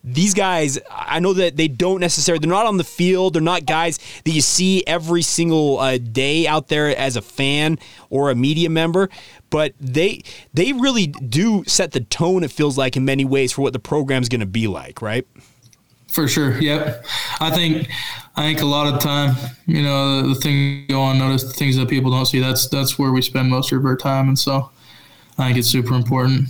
these 0.03 0.33
guys, 0.33 0.77
I 0.91 1.21
know 1.21 1.31
that 1.31 1.55
they 1.55 1.69
don't 1.69 2.01
necessarily 2.01 2.41
they're 2.41 2.49
not 2.49 2.65
on 2.65 2.75
the 2.75 2.83
field. 2.83 3.35
They're 3.35 3.41
not 3.41 3.65
guys 3.65 3.99
that 4.25 4.31
you 4.31 4.41
see 4.41 4.83
every 4.85 5.21
single 5.21 5.79
uh, 5.79 5.97
day 5.97 6.45
out 6.45 6.67
there 6.67 6.93
as 6.93 7.15
a 7.15 7.21
fan 7.21 7.79
or 8.09 8.31
a 8.31 8.35
media 8.35 8.69
member, 8.69 9.09
but 9.49 9.73
they 9.79 10.23
they 10.53 10.73
really 10.73 11.07
do 11.07 11.63
set 11.67 11.93
the 11.93 12.01
tone. 12.01 12.43
It 12.43 12.51
feels 12.51 12.77
like 12.77 12.97
in 12.97 13.05
many 13.05 13.23
ways 13.23 13.53
for 13.53 13.61
what 13.61 13.71
the 13.71 13.79
program's 13.79 14.27
going 14.27 14.41
to 14.41 14.45
be 14.45 14.67
like, 14.67 15.01
right? 15.01 15.25
For 16.11 16.27
sure. 16.27 16.61
Yep. 16.61 17.05
I 17.39 17.51
think 17.51 17.89
I 18.35 18.41
think 18.43 18.61
a 18.61 18.65
lot 18.65 18.93
of 18.93 18.99
time, 18.99 19.35
you 19.65 19.81
know, 19.81 20.27
the 20.27 20.35
thing 20.35 20.85
go 20.89 21.01
on 21.01 21.17
notice, 21.17 21.43
the 21.43 21.53
things 21.53 21.77
that 21.77 21.87
people 21.87 22.11
don't 22.11 22.25
see, 22.25 22.39
that's 22.39 22.67
that's 22.67 22.99
where 22.99 23.13
we 23.13 23.21
spend 23.21 23.49
most 23.49 23.71
of 23.71 23.85
our 23.85 23.95
time, 23.95 24.27
and 24.27 24.37
so 24.37 24.71
I 25.37 25.47
think 25.47 25.57
it's 25.57 25.69
super 25.69 25.93
important. 25.93 26.49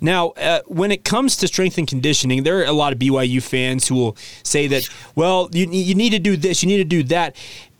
Now, 0.00 0.28
uh, 0.30 0.60
when 0.66 0.92
it 0.92 1.04
comes 1.04 1.36
to 1.38 1.48
strength 1.48 1.78
and 1.78 1.88
conditioning, 1.88 2.42
there 2.42 2.58
are 2.58 2.64
a 2.64 2.72
lot 2.72 2.92
of 2.92 2.98
BYU 2.98 3.42
fans 3.42 3.88
who 3.88 3.94
will 3.94 4.16
say 4.42 4.66
that, 4.66 4.88
well, 5.14 5.48
you, 5.52 5.66
you 5.70 5.94
need 5.94 6.10
to 6.10 6.18
do 6.18 6.36
this, 6.36 6.62
you 6.62 6.68
need 6.68 6.76
to 6.78 6.84
do 6.84 7.02
that 7.04 7.34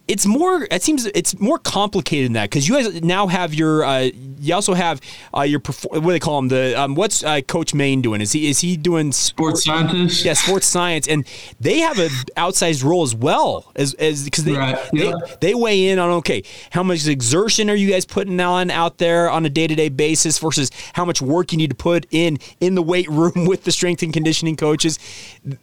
it's 0.09 0.25
more 0.25 0.67
it 0.71 0.83
seems 0.83 1.07
it's 1.07 1.39
more 1.41 1.59
complicated 1.59 2.27
than 2.27 2.33
that 2.35 2.45
because 2.45 2.69
you 2.69 2.75
guys 2.75 3.03
now 3.03 3.27
have 3.27 3.53
your 3.53 3.85
uh, 3.85 4.09
you 4.39 4.55
also 4.55 4.75
have 4.75 5.01
uh, 5.37 5.41
your 5.41 5.61
what 5.61 6.03
do 6.03 6.11
they 6.13 6.21
call 6.21 6.39
him 6.39 6.49
the 6.49 6.81
um, 6.81 6.95
what's 6.95 7.25
uh, 7.25 7.41
coach 7.41 7.75
Main 7.75 8.03
doing 8.03 8.21
is 8.21 8.33
he 8.33 8.49
is 8.49 8.61
he 8.61 8.77
doing 8.77 9.11
sports 9.11 9.65
scientist 9.65 10.25
yeah 10.25 10.35
sports 10.35 10.67
science 10.67 11.09
and 11.09 11.27
they 11.59 11.81
have 11.81 11.99
an 11.99 12.11
outsized 12.37 12.85
role 12.85 13.03
as 13.03 13.15
well 13.15 13.73
as 13.75 13.95
as 13.95 14.25
because 14.25 14.45
they, 14.45 14.53
right. 14.53 14.79
yeah. 14.93 15.13
they, 15.41 15.49
they 15.49 15.55
weigh 15.55 15.89
in 15.89 15.99
on 15.99 16.11
okay 16.11 16.43
how 16.71 16.83
much 16.83 17.07
exertion 17.07 17.69
are 17.69 17.75
you 17.75 17.91
guys 17.91 18.05
putting 18.05 18.39
on 18.41 18.71
out 18.71 18.99
there 18.99 19.29
on 19.29 19.45
a 19.45 19.51
day-to-day 19.51 19.89
basis 19.89 20.39
versus 20.39 20.71
how 20.93 21.05
much 21.05 21.21
work 21.21 21.51
you 21.51 21.59
need 21.59 21.71
to 21.71 21.77
put 21.77 22.07
in 22.11 22.39
in 22.61 22.75
the 22.77 22.83
weight 22.83 23.09
room 23.11 23.33
with 23.47 23.65
the 23.65 23.73
strength 23.73 24.03
and 24.03 24.13
conditioning 24.13 24.57
coaches 24.57 24.99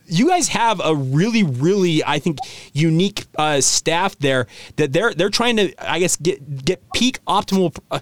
you 0.08 0.28
guys 0.28 0.50
have 0.50 0.82
a 0.84 0.94
really 0.94 1.44
really 1.44 2.04
I 2.04 2.20
think 2.20 2.40
unique 2.74 3.26
uh, 3.38 3.62
staff 3.62 4.18
there 4.18 4.33
there 4.34 4.48
that 4.78 4.94
they're 4.94 5.14
they're 5.14 5.30
trying 5.30 5.58
to 5.58 5.74
I 5.78 6.00
guess 6.00 6.16
get 6.16 6.66
get 6.66 6.82
peak 6.94 7.20
optimal 7.26 7.78
uh, 7.92 8.00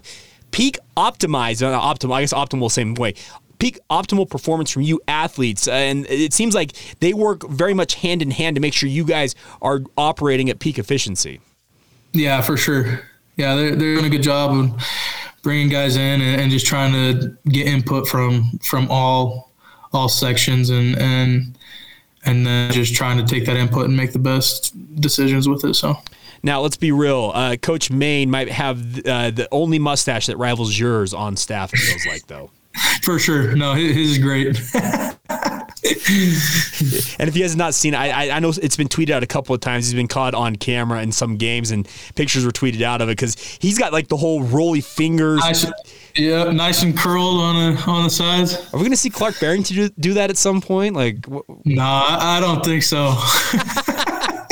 peak 0.50 0.78
optimized 0.96 1.62
uh, 1.62 1.80
optimal 1.80 2.14
I 2.14 2.20
guess 2.22 2.32
optimal 2.32 2.70
same 2.70 2.94
way 2.94 3.14
peak 3.58 3.78
optimal 3.90 4.28
performance 4.28 4.70
from 4.70 4.82
you 4.82 5.00
athletes 5.06 5.68
and 5.68 6.06
it 6.08 6.32
seems 6.32 6.54
like 6.54 6.72
they 7.00 7.14
work 7.14 7.48
very 7.48 7.74
much 7.74 7.94
hand 7.94 8.22
in 8.22 8.30
hand 8.30 8.56
to 8.56 8.60
make 8.60 8.74
sure 8.74 8.88
you 8.88 9.04
guys 9.04 9.34
are 9.60 9.82
operating 9.96 10.50
at 10.50 10.58
peak 10.58 10.78
efficiency. 10.78 11.40
Yeah, 12.12 12.40
for 12.40 12.56
sure. 12.56 13.02
Yeah, 13.36 13.54
they're 13.54 13.76
they're 13.76 13.94
doing 13.94 14.04
a 14.04 14.10
good 14.10 14.22
job 14.22 14.50
of 14.56 14.82
bringing 15.42 15.68
guys 15.68 15.96
in 15.96 16.20
and, 16.20 16.40
and 16.40 16.50
just 16.50 16.66
trying 16.66 16.92
to 16.92 17.36
get 17.50 17.66
input 17.66 18.06
from 18.06 18.58
from 18.62 18.88
all 18.90 19.52
all 19.92 20.08
sections 20.08 20.70
and 20.70 20.98
and 20.98 21.56
and 22.24 22.46
then 22.46 22.70
just 22.72 22.94
trying 22.94 23.18
to 23.18 23.24
take 23.24 23.46
that 23.46 23.56
input 23.56 23.86
and 23.86 23.96
make 23.96 24.12
the 24.12 24.18
best 24.18 24.74
decisions 25.00 25.48
with 25.48 25.64
it. 25.64 25.74
So 25.74 25.96
now, 26.42 26.60
let's 26.60 26.76
be 26.76 26.92
real. 26.92 27.30
Uh, 27.34 27.56
Coach 27.56 27.90
Maine 27.90 28.30
might 28.30 28.50
have 28.50 28.78
uh, 29.06 29.30
the 29.30 29.48
only 29.52 29.78
mustache 29.78 30.26
that 30.26 30.36
rivals 30.38 30.78
yours 30.78 31.14
on 31.14 31.36
staff. 31.36 31.72
It 31.72 31.78
feels 31.78 32.06
like, 32.06 32.26
though. 32.26 32.50
For 33.02 33.18
sure. 33.18 33.54
No, 33.54 33.74
his, 33.74 33.96
is 33.96 34.18
great. 34.18 34.46
and 35.84 37.28
if 37.28 37.36
you 37.36 37.42
guys 37.42 37.50
have 37.50 37.58
not 37.58 37.74
seen, 37.74 37.94
I, 37.94 38.08
I, 38.08 38.36
I 38.36 38.40
know 38.40 38.50
it's 38.50 38.76
been 38.76 38.88
tweeted 38.88 39.10
out 39.10 39.22
a 39.22 39.26
couple 39.26 39.54
of 39.54 39.60
times. 39.60 39.86
He's 39.86 39.94
been 39.94 40.08
caught 40.08 40.34
on 40.34 40.56
camera 40.56 41.02
in 41.02 41.12
some 41.12 41.36
games, 41.36 41.70
and 41.70 41.88
pictures 42.14 42.44
were 42.44 42.52
tweeted 42.52 42.82
out 42.82 43.00
of 43.00 43.08
it 43.08 43.12
because 43.12 43.36
he's 43.60 43.78
got 43.78 43.92
like 43.92 44.08
the 44.08 44.16
whole 44.16 44.42
Rollie 44.42 44.84
Fingers. 44.84 45.40
Nice, 45.40 45.66
yeah, 46.16 46.50
nice 46.50 46.82
and 46.82 46.96
curled 46.96 47.40
on 47.40 47.74
the 47.74 47.82
on 47.82 48.04
the 48.04 48.10
sides. 48.10 48.54
Are 48.72 48.78
we 48.78 48.84
gonna 48.84 48.96
see 48.96 49.10
Clark 49.10 49.38
Barrington 49.40 49.76
do, 49.76 49.88
do 49.98 50.14
that 50.14 50.30
at 50.30 50.36
some 50.36 50.60
point? 50.60 50.94
Like, 50.94 51.28
no, 51.28 51.44
nah, 51.64 52.16
I 52.20 52.40
don't 52.40 52.64
think 52.64 52.82
so. 52.82 53.16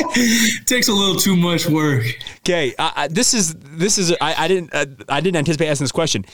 takes 0.65 0.87
a 0.87 0.93
little 0.93 1.15
too 1.15 1.35
much 1.35 1.67
work. 1.67 2.05
Okay, 2.39 2.73
this 3.09 3.33
is 3.33 3.55
this 3.55 3.97
is 3.97 4.15
I, 4.21 4.45
I 4.45 4.47
didn't 4.47 4.73
uh, 4.73 4.85
I 5.09 5.21
didn't 5.21 5.37
anticipate 5.37 5.67
asking 5.67 5.85
this 5.85 5.91
question. 5.91 6.25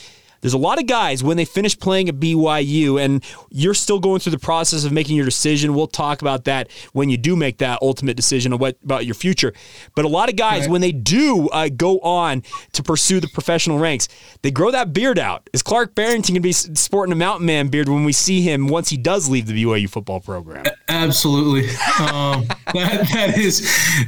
There's 0.41 0.54
a 0.54 0.58
lot 0.58 0.80
of 0.80 0.86
guys 0.86 1.23
when 1.23 1.38
they 1.38 1.45
finish 1.45 1.78
playing 1.78 2.10
at 2.10 2.15
BYU 2.15 3.04
and 3.04 3.23
you're 3.50 3.73
still 3.73 4.00
going 4.00 4.19
through 4.19 4.32
the 4.32 4.39
process 4.39 4.84
of 4.84 4.91
making 4.91 5.15
your 5.15 5.26
decision. 5.26 5.73
We'll 5.73 5.88
talk 5.88 6.21
about 6.21 6.45
that 6.45 6.69
when 6.93 7.10
you 7.10 7.17
do 7.17 7.36
make 7.36 7.58
that 7.60 7.80
ultimate 7.82 8.15
decision 8.15 8.54
of 8.54 8.60
what 8.60 8.78
about 8.84 9.06
your 9.06 9.15
future. 9.15 9.54
But 9.95 10.06
a 10.06 10.08
lot 10.08 10.30
of 10.30 10.36
guys 10.36 10.62
right. 10.62 10.69
when 10.69 10.82
they 10.82 10.91
do 10.91 11.50
uh, 11.50 11.69
go 11.69 12.00
on 12.00 12.43
to 12.73 12.84
pursue 12.84 13.19
the 13.19 13.28
professional 13.28 13.80
ranks, 13.80 14.08
they 14.41 14.52
grow 14.52 14.71
that 14.71 14.93
beard 14.93 15.19
out. 15.19 15.50
Is 15.54 15.63
Clark 15.63 15.95
Barrington 15.95 16.34
going 16.34 16.41
to 16.41 16.47
be 16.47 16.54
sporting 16.54 17.12
a 17.12 17.15
mountain 17.15 17.45
man 17.45 17.67
beard 17.69 17.89
when 17.89 18.04
we 18.04 18.13
see 18.13 18.41
him 18.41 18.67
once 18.67 18.89
he 18.89 18.97
does 18.97 19.30
leave 19.30 19.47
the 19.47 19.63
BYU 19.63 19.89
football 19.89 20.19
program? 20.19 20.65
Absolutely. 20.88 21.69
Um, 22.00 22.45
that 22.73 23.10
that 23.13 23.38
is 23.38 23.62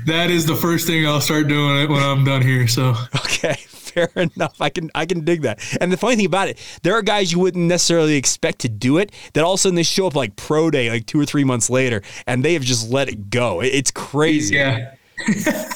that 0.06 0.30
is 0.30 0.46
the 0.46 0.56
first 0.56 0.88
thing 0.88 1.08
I'll 1.08 1.22
start 1.22 1.48
doing 1.48 1.84
it 1.84 1.90
when 1.90 2.02
I'm 2.02 2.24
done 2.24 2.42
here. 2.42 2.68
So 2.68 2.94
okay 3.16 3.58
fair 3.90 4.10
enough. 4.16 4.62
I 4.62 4.70
can 4.70 4.90
I 4.96 5.06
can 5.06 5.24
dig 5.26 5.42
that. 5.44 5.60
And 5.82 5.92
the 5.92 5.98
funny 5.98 6.16
thing 6.16 6.26
about 6.26 6.48
it, 6.50 6.60
there 6.84 6.94
are 6.94 7.02
guys 7.02 7.32
you 7.32 7.40
wouldn't 7.40 7.66
necessarily 7.66 8.16
expect 8.16 8.60
to 8.60 8.70
do 8.70 8.98
it 8.98 9.12
that 9.34 9.44
all 9.44 9.54
of 9.54 9.60
a 9.60 9.62
sudden 9.62 9.76
they 9.76 9.84
show 9.84 10.08
up 10.08 10.16
like 10.16 10.36
pro 10.36 10.70
day 10.70 10.90
like 10.90 11.06
two 11.06 11.20
or 11.20 11.26
three 11.26 11.44
months 11.44 11.70
later 11.70 12.02
and 12.28 12.44
they 12.44 12.54
have 12.54 12.64
just 12.64 12.90
let 12.90 13.10
it 13.10 13.30
go. 13.30 13.62
It's 13.62 13.92
crazy. 13.92 14.56
Yeah. 14.56 14.96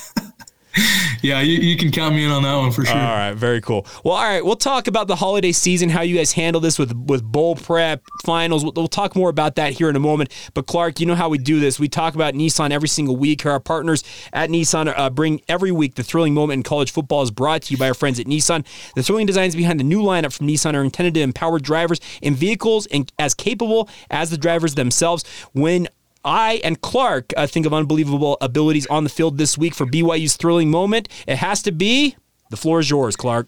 yeah, 1.24 1.40
you, 1.40 1.58
you, 1.58 1.78
can 1.78 1.90
count 1.90 2.14
me 2.14 2.26
in 2.26 2.32
on 2.32 2.44
that 2.44 2.58
one 2.58 2.72
for 2.72 2.84
sure. 2.84 2.98
All 2.98 3.02
right, 3.02 3.34
very 3.34 3.62
cool. 3.62 3.88
Well, 4.04 4.16
all 4.16 4.24
right, 4.24 4.44
we'll 4.44 4.58
talk 4.58 4.88
about 4.88 5.08
the 5.08 5.16
holiday 5.16 5.54
season, 5.54 5.88
how 5.88 6.02
you 6.02 6.18
guys 6.18 6.34
handle 6.34 6.60
this 6.60 6.78
with 6.78 6.94
with 6.94 7.24
bowl 7.24 7.56
prep, 7.56 8.04
finals. 8.26 8.64
We'll, 8.64 8.74
we'll, 8.76 8.90
talk 8.90 9.16
more 9.16 9.30
about 9.30 9.56
that 9.56 9.72
here 9.72 9.90
in 9.90 9.96
a 9.96 10.02
moment. 10.02 10.32
But 10.54 10.68
Clark, 10.68 11.00
you 11.00 11.06
know 11.06 11.16
how 11.16 11.30
we 11.30 11.38
do 11.38 11.62
this. 11.62 11.80
We 11.80 11.88
talk 11.88 12.14
about 12.14 12.34
Nissan 12.34 12.72
every 12.72 12.90
single 12.90 13.16
week. 13.16 13.46
Our 13.46 13.62
partners 13.62 14.04
at 14.34 14.50
Nissan 14.50 14.94
uh, 14.96 15.10
bring 15.10 15.42
every 15.48 15.72
week 15.72 15.96
the 15.96 16.04
thrilling 16.04 16.34
moment 16.34 16.58
in 16.58 16.64
college 16.64 16.92
football 16.92 17.22
is 17.22 17.32
brought 17.32 17.64
to 17.64 17.72
you 17.72 17.78
by 17.78 17.88
our 17.88 17.94
friends 17.94 18.20
at 18.20 18.26
Nissan. 18.26 18.66
The 18.96 19.02
thrilling 19.02 19.26
designs 19.26 19.56
behind 19.56 19.80
the 19.80 19.86
new 19.86 20.02
lineup 20.02 20.34
from 20.34 20.48
Nissan 20.48 20.76
are 20.76 20.84
intended 20.84 21.14
to 21.14 21.22
empower 21.22 21.58
drivers 21.58 22.02
in 22.22 22.36
vehicles 22.36 22.86
and 22.88 23.10
as 23.18 23.34
capable 23.34 23.90
as 24.10 24.30
the 24.30 24.38
drivers 24.38 24.76
themselves. 24.76 25.24
When 25.54 25.88
I 26.26 26.62
and 26.64 26.80
Clark 26.82 27.34
uh, 27.36 27.48
think 27.48 27.66
of 27.66 27.74
unbelievable 27.74 28.38
abilities 28.42 28.88
on 28.88 29.04
the 29.04 29.10
field 29.10 29.38
this 29.38 29.58
week 29.58 29.74
for 29.74 29.86
BYU's 29.86 30.38
thrilling 30.38 30.72
moment. 30.72 31.10
It 31.28 31.38
has 31.38 31.62
to 31.64 31.72
be 31.72 32.16
the 32.50 32.58
floor 32.58 32.80
is 32.80 32.90
yours, 32.90 33.16
Clark. 33.16 33.48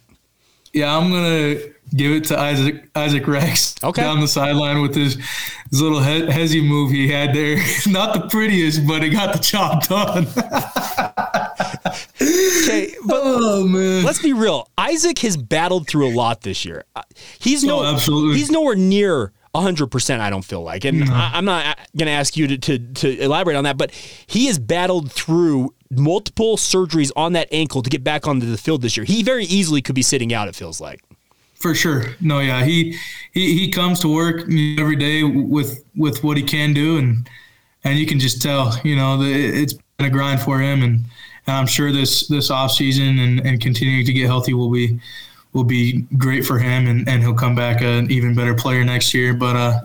Yeah, 0.73 0.97
I'm 0.97 1.09
gonna 1.09 1.55
give 1.95 2.11
it 2.11 2.25
to 2.25 2.37
Isaac 2.37 2.89
Isaac 2.95 3.25
Rex 3.27 3.75
okay. 3.81 4.01
down 4.01 4.19
the 4.19 4.27
sideline 4.27 4.81
with 4.81 4.93
his, 4.93 5.15
his 5.69 5.81
little 5.81 6.01
he- 6.03 6.25
hezzy 6.25 6.61
move 6.61 6.91
he 6.91 7.07
had 7.07 7.33
there. 7.33 7.57
Not 7.87 8.13
the 8.13 8.27
prettiest, 8.27 8.85
but 8.85 9.01
he 9.01 9.09
got 9.09 9.33
the 9.33 9.39
job 9.39 9.83
done. 9.83 10.25
okay, 12.21 12.93
but 13.05 13.21
oh, 13.23 13.65
man. 13.65 14.03
let's 14.03 14.21
be 14.21 14.33
real. 14.33 14.69
Isaac 14.77 15.19
has 15.19 15.37
battled 15.37 15.87
through 15.87 16.07
a 16.07 16.13
lot 16.13 16.41
this 16.41 16.65
year. 16.65 16.83
Uh, 16.95 17.03
he's 17.39 17.63
no, 17.63 17.79
oh, 17.79 17.85
absolutely. 17.85 18.37
he's 18.37 18.51
nowhere 18.51 18.75
near 18.75 19.31
100% 19.61 20.19
I 20.19 20.29
don't 20.29 20.45
feel 20.45 20.61
like. 20.61 20.85
And 20.85 21.03
mm-hmm. 21.03 21.13
I, 21.13 21.37
am 21.37 21.45
not 21.45 21.77
going 21.97 22.07
to 22.07 22.11
ask 22.11 22.37
you 22.37 22.47
to, 22.47 22.57
to, 22.57 22.79
to 22.79 23.19
elaborate 23.19 23.55
on 23.55 23.63
that, 23.63 23.77
but 23.77 23.91
he 23.91 24.47
has 24.47 24.59
battled 24.59 25.11
through 25.11 25.73
multiple 25.89 26.57
surgeries 26.57 27.11
on 27.15 27.33
that 27.33 27.47
ankle 27.51 27.81
to 27.81 27.89
get 27.89 28.03
back 28.03 28.27
onto 28.27 28.49
the 28.49 28.57
field 28.57 28.81
this 28.81 28.97
year. 28.97 29.05
He 29.05 29.23
very 29.23 29.45
easily 29.45 29.81
could 29.81 29.95
be 29.95 30.01
sitting 30.01 30.33
out, 30.33 30.47
it 30.47 30.55
feels 30.55 30.81
like. 30.81 31.01
For 31.55 31.73
sure. 31.73 32.03
No, 32.21 32.41
yeah. 32.41 32.63
He 32.63 32.97
he, 33.31 33.57
he 33.57 33.71
comes 33.71 33.99
to 34.01 34.13
work 34.13 34.41
every 34.77 34.97
day 34.97 35.23
with 35.23 35.83
with 35.95 36.23
what 36.23 36.37
he 36.37 36.43
can 36.43 36.73
do 36.73 36.97
and 36.97 37.27
and 37.83 37.97
you 37.97 38.05
can 38.05 38.19
just 38.19 38.41
tell, 38.41 38.77
you 38.83 38.95
know, 38.95 39.17
the, 39.17 39.31
it's 39.31 39.73
been 39.97 40.07
a 40.07 40.09
grind 40.09 40.41
for 40.41 40.59
him 40.59 40.83
and, 40.83 41.05
and 41.47 41.55
I'm 41.55 41.65
sure 41.67 41.91
this 41.91 42.27
this 42.27 42.51
off 42.51 42.71
season 42.71 43.19
and, 43.19 43.39
and 43.45 43.61
continuing 43.61 44.05
to 44.05 44.13
get 44.13 44.25
healthy 44.25 44.53
will 44.53 44.69
be 44.69 44.99
will 45.55 45.63
be 45.63 46.01
great 46.17 46.45
for 46.45 46.59
him, 46.59 46.85
and, 46.87 47.07
and 47.07 47.23
he'll 47.23 47.33
come 47.33 47.55
back 47.55 47.81
an 47.81 48.11
even 48.11 48.35
better 48.35 48.53
player 48.53 48.83
next 48.83 49.13
year. 49.13 49.33
But 49.33 49.55
uh, 49.55 49.79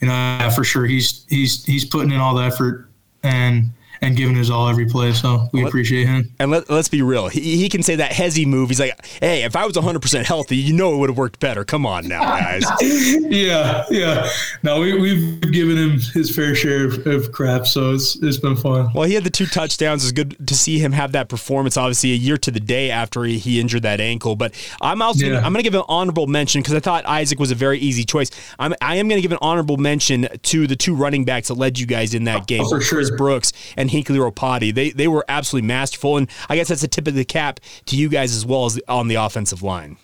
you 0.00 0.08
know, 0.08 0.50
for 0.54 0.64
sure, 0.64 0.84
he's 0.84 1.24
he's 1.30 1.64
he's 1.64 1.84
putting 1.84 2.10
in 2.10 2.20
all 2.20 2.34
the 2.34 2.42
effort, 2.42 2.88
and 3.22 3.70
and 4.00 4.16
giving 4.16 4.36
his 4.36 4.50
all 4.50 4.68
every 4.68 4.86
play. 4.86 5.12
So 5.12 5.48
we 5.52 5.62
let, 5.62 5.68
appreciate 5.68 6.06
him. 6.06 6.30
And 6.38 6.50
let, 6.50 6.70
us 6.70 6.88
be 6.88 7.02
real. 7.02 7.28
He, 7.28 7.56
he 7.56 7.68
can 7.68 7.82
say 7.82 7.96
that 7.96 8.12
hezzy 8.12 8.46
move. 8.46 8.68
He's 8.68 8.80
like, 8.80 9.04
hey, 9.20 9.44
if 9.44 9.56
I 9.56 9.64
was 9.64 9.74
100% 9.74 10.24
healthy, 10.24 10.56
you 10.56 10.72
know 10.72 10.94
it 10.94 10.98
would 10.98 11.10
have 11.10 11.18
worked 11.18 11.40
better. 11.40 11.64
Come 11.64 11.86
on 11.86 12.08
now, 12.08 12.20
guys. 12.20 12.64
yeah, 12.80 13.84
yeah. 13.90 14.28
No, 14.62 14.80
we, 14.80 14.98
we've 14.98 15.40
given 15.52 15.76
him 15.76 16.00
his 16.00 16.34
fair 16.34 16.54
share 16.54 16.86
of, 16.86 17.06
of, 17.06 17.32
crap. 17.32 17.66
So 17.66 17.92
it's, 17.92 18.16
it's 18.22 18.38
been 18.38 18.56
fun. 18.56 18.90
Well, 18.94 19.04
he 19.04 19.14
had 19.14 19.24
the 19.24 19.30
two 19.30 19.46
touchdowns. 19.46 20.04
It's 20.04 20.12
good 20.12 20.46
to 20.46 20.54
see 20.54 20.78
him 20.78 20.92
have 20.92 21.12
that 21.12 21.28
performance, 21.28 21.76
obviously, 21.76 22.12
a 22.12 22.16
year 22.16 22.36
to 22.38 22.50
the 22.50 22.60
day 22.60 22.90
after 22.90 23.24
he, 23.24 23.38
he 23.38 23.60
injured 23.60 23.82
that 23.82 24.00
ankle. 24.00 24.36
But 24.36 24.54
I'm 24.80 25.02
also 25.02 25.26
yeah. 25.26 25.36
I'm 25.36 25.52
going 25.52 25.56
to 25.56 25.62
give 25.62 25.74
an 25.74 25.84
honorable 25.88 26.26
mention 26.26 26.62
because 26.62 26.74
I 26.74 26.80
thought 26.80 27.06
Isaac 27.06 27.38
was 27.38 27.50
a 27.50 27.54
very 27.54 27.78
easy 27.78 28.04
choice. 28.04 28.30
I'm, 28.58 28.74
I 28.80 28.96
am 28.96 29.08
going 29.08 29.18
to 29.18 29.22
give 29.22 29.32
an 29.32 29.38
honorable 29.40 29.76
mention 29.76 30.28
to 30.42 30.66
the 30.66 30.76
two 30.76 30.94
running 30.94 31.24
backs 31.24 31.48
that 31.48 31.54
led 31.54 31.78
you 31.78 31.86
guys 31.86 32.14
in 32.14 32.24
that 32.24 32.42
oh, 32.42 32.44
game, 32.44 32.62
oh, 32.62 32.68
for 32.68 32.80
sure. 32.80 32.98
Chris 32.98 33.10
Brooks 33.10 33.52
and 33.76 33.83
Hinckley 33.90 34.18
Ropati. 34.18 34.74
They 34.74 34.90
they 34.90 35.08
were 35.08 35.24
absolutely 35.28 35.66
masterful, 35.66 36.16
and 36.16 36.28
I 36.48 36.56
guess 36.56 36.68
that's 36.68 36.82
a 36.82 36.88
tip 36.88 37.06
of 37.06 37.14
the 37.14 37.24
cap 37.24 37.60
to 37.86 37.96
you 37.96 38.08
guys 38.08 38.34
as 38.34 38.44
well 38.44 38.66
as 38.66 38.80
on 38.88 39.08
the 39.08 39.16
offensive 39.16 39.62
line. 39.62 39.96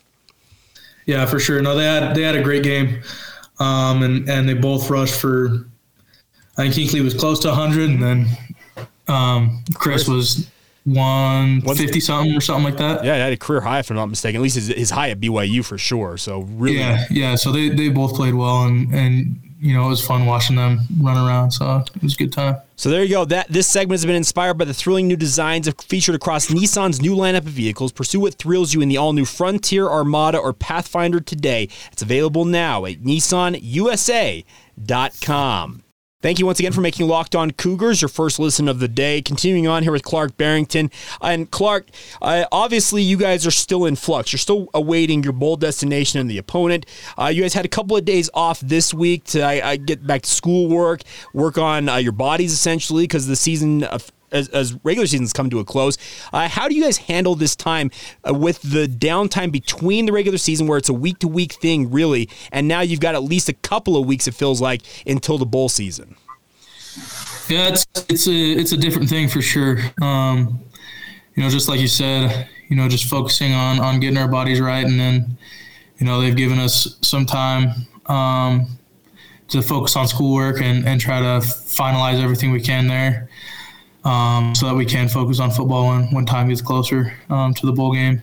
Yeah, 1.06 1.26
for 1.26 1.38
sure. 1.40 1.60
No, 1.60 1.76
they 1.76 1.84
had 1.84 2.14
they 2.14 2.22
had 2.22 2.36
a 2.36 2.42
great 2.42 2.62
game, 2.62 3.02
um, 3.58 4.02
and 4.02 4.28
and 4.28 4.48
they 4.48 4.54
both 4.54 4.90
rushed 4.90 5.20
for. 5.20 5.66
I 6.56 6.64
think 6.64 6.74
Hinckley 6.74 7.00
was 7.00 7.14
close 7.14 7.40
to 7.40 7.48
100, 7.48 7.88
and 7.88 8.02
then 8.02 8.26
um, 9.08 9.64
Chris 9.74 10.06
was 10.06 10.50
150 10.84 12.00
something 12.00 12.36
or 12.36 12.40
something 12.40 12.64
like 12.64 12.76
that. 12.78 13.04
Yeah, 13.04 13.14
he 13.14 13.20
had 13.20 13.32
a 13.32 13.36
career 13.36 13.60
high 13.60 13.78
if 13.78 13.90
I'm 13.90 13.96
not 13.96 14.06
mistaken. 14.06 14.40
At 14.40 14.42
least 14.42 14.56
his, 14.56 14.68
his 14.68 14.90
high 14.90 15.10
at 15.10 15.20
BYU 15.20 15.64
for 15.64 15.78
sure. 15.78 16.16
So 16.16 16.42
really, 16.42 16.78
yeah, 16.78 17.04
yeah. 17.10 17.34
So 17.34 17.52
they, 17.52 17.70
they 17.70 17.88
both 17.88 18.14
played 18.14 18.34
well, 18.34 18.64
and 18.64 18.92
and 18.94 19.49
you 19.60 19.74
know, 19.74 19.86
it 19.86 19.90
was 19.90 20.04
fun 20.04 20.26
watching 20.26 20.56
them 20.56 20.80
run 21.00 21.18
around. 21.18 21.50
So 21.50 21.84
it 21.94 22.02
was 22.02 22.14
a 22.14 22.16
good 22.16 22.32
time. 22.32 22.56
So 22.76 22.88
there 22.88 23.02
you 23.02 23.10
go. 23.10 23.26
That 23.26 23.48
this 23.48 23.66
segment 23.66 23.98
has 23.98 24.06
been 24.06 24.16
inspired 24.16 24.54
by 24.54 24.64
the 24.64 24.72
thrilling 24.72 25.06
new 25.06 25.16
designs 25.16 25.68
featured 25.82 26.14
across 26.14 26.46
Nissan's 26.46 27.02
new 27.02 27.14
lineup 27.14 27.38
of 27.38 27.52
vehicles. 27.52 27.92
Pursue 27.92 28.20
what 28.20 28.34
thrills 28.34 28.72
you 28.72 28.80
in 28.80 28.88
the 28.88 28.96
all-new 28.96 29.26
Frontier, 29.26 29.86
Armada, 29.86 30.38
or 30.38 30.54
Pathfinder 30.54 31.20
today. 31.20 31.68
It's 31.92 32.00
available 32.00 32.46
now 32.46 32.86
at 32.86 33.02
NissanUSA.com. 33.02 35.82
Thank 36.22 36.38
you 36.38 36.44
once 36.44 36.58
again 36.58 36.72
for 36.72 36.82
making 36.82 37.08
Locked 37.08 37.34
On 37.34 37.50
Cougars 37.50 38.02
your 38.02 38.10
first 38.10 38.38
listen 38.38 38.68
of 38.68 38.78
the 38.78 38.88
day. 38.88 39.22
Continuing 39.22 39.66
on 39.66 39.82
here 39.82 39.92
with 39.92 40.02
Clark 40.02 40.36
Barrington. 40.36 40.90
And 41.22 41.50
Clark, 41.50 41.88
uh, 42.20 42.44
obviously, 42.52 43.02
you 43.02 43.16
guys 43.16 43.46
are 43.46 43.50
still 43.50 43.86
in 43.86 43.96
flux. 43.96 44.30
You're 44.30 44.38
still 44.38 44.68
awaiting 44.74 45.22
your 45.22 45.32
bowl 45.32 45.56
destination 45.56 46.20
and 46.20 46.30
the 46.30 46.36
opponent. 46.36 46.84
Uh, 47.18 47.28
you 47.28 47.40
guys 47.40 47.54
had 47.54 47.64
a 47.64 47.68
couple 47.68 47.96
of 47.96 48.04
days 48.04 48.28
off 48.34 48.60
this 48.60 48.92
week 48.92 49.24
to 49.24 49.40
uh, 49.42 49.76
get 49.76 50.06
back 50.06 50.20
to 50.22 50.30
schoolwork, 50.30 51.00
work 51.32 51.56
work 51.56 51.58
on 51.58 51.88
uh, 51.88 51.96
your 51.96 52.12
bodies 52.12 52.52
essentially, 52.52 53.04
because 53.04 53.26
the 53.26 53.34
season 53.34 53.86
as, 54.32 54.48
as 54.48 54.78
regular 54.84 55.06
seasons 55.06 55.32
come 55.32 55.50
to 55.50 55.58
a 55.58 55.64
close. 55.64 55.96
Uh, 56.32 56.48
how 56.48 56.68
do 56.68 56.74
you 56.74 56.82
guys 56.82 56.98
handle 56.98 57.34
this 57.34 57.56
time 57.56 57.90
uh, 58.28 58.34
with 58.34 58.60
the 58.62 58.86
downtime 58.86 59.52
between 59.52 60.06
the 60.06 60.12
regular 60.12 60.38
season, 60.38 60.66
where 60.66 60.78
it's 60.78 60.88
a 60.88 60.94
week 60.94 61.18
to 61.18 61.28
week 61.28 61.54
thing, 61.54 61.90
really, 61.90 62.28
and 62.52 62.68
now 62.68 62.80
you've 62.80 63.00
got 63.00 63.14
at 63.14 63.22
least 63.22 63.48
a 63.48 63.52
couple 63.54 63.96
of 63.96 64.06
weeks, 64.06 64.26
it 64.28 64.34
feels 64.34 64.60
like, 64.60 64.82
until 65.06 65.38
the 65.38 65.46
bowl 65.46 65.68
season? 65.68 66.16
Yeah, 67.48 67.68
it's 67.68 67.86
it's 68.08 68.28
a 68.28 68.32
it's 68.32 68.72
a 68.72 68.76
different 68.76 69.08
thing 69.08 69.28
for 69.28 69.42
sure. 69.42 69.78
Um, 70.00 70.60
you 71.34 71.42
know, 71.42 71.48
just 71.48 71.68
like 71.68 71.80
you 71.80 71.88
said, 71.88 72.48
you 72.68 72.76
know, 72.76 72.88
just 72.88 73.04
focusing 73.04 73.52
on 73.52 73.80
on 73.80 74.00
getting 74.00 74.18
our 74.18 74.28
bodies 74.28 74.60
right, 74.60 74.84
and 74.84 74.98
then, 74.98 75.38
you 75.98 76.06
know, 76.06 76.20
they've 76.20 76.36
given 76.36 76.58
us 76.58 76.98
some 77.00 77.26
time 77.26 77.86
um, 78.06 78.66
to 79.48 79.62
focus 79.62 79.96
on 79.96 80.06
schoolwork 80.06 80.60
and 80.60 80.86
and 80.86 81.00
try 81.00 81.20
to 81.20 81.44
finalize 81.46 82.22
everything 82.22 82.52
we 82.52 82.60
can 82.60 82.86
there 82.86 83.29
um, 84.04 84.54
so 84.54 84.66
that 84.66 84.74
we 84.74 84.84
can 84.84 85.08
focus 85.08 85.40
on 85.40 85.50
football 85.50 85.88
when, 85.88 86.12
when 86.12 86.26
time 86.26 86.48
gets 86.48 86.62
closer 86.62 87.12
um, 87.28 87.54
to 87.54 87.66
the 87.66 87.72
bowl 87.72 87.92
game. 87.92 88.22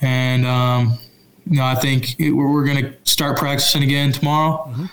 And, 0.00 0.46
um, 0.46 0.98
you 1.46 1.56
know, 1.56 1.64
I 1.64 1.74
think 1.74 2.18
it, 2.20 2.30
we're, 2.30 2.52
we're 2.52 2.64
going 2.64 2.84
to 2.84 2.94
start 3.04 3.38
practicing 3.38 3.82
again 3.82 4.12
tomorrow 4.12 4.64
mm-hmm. 4.68 4.84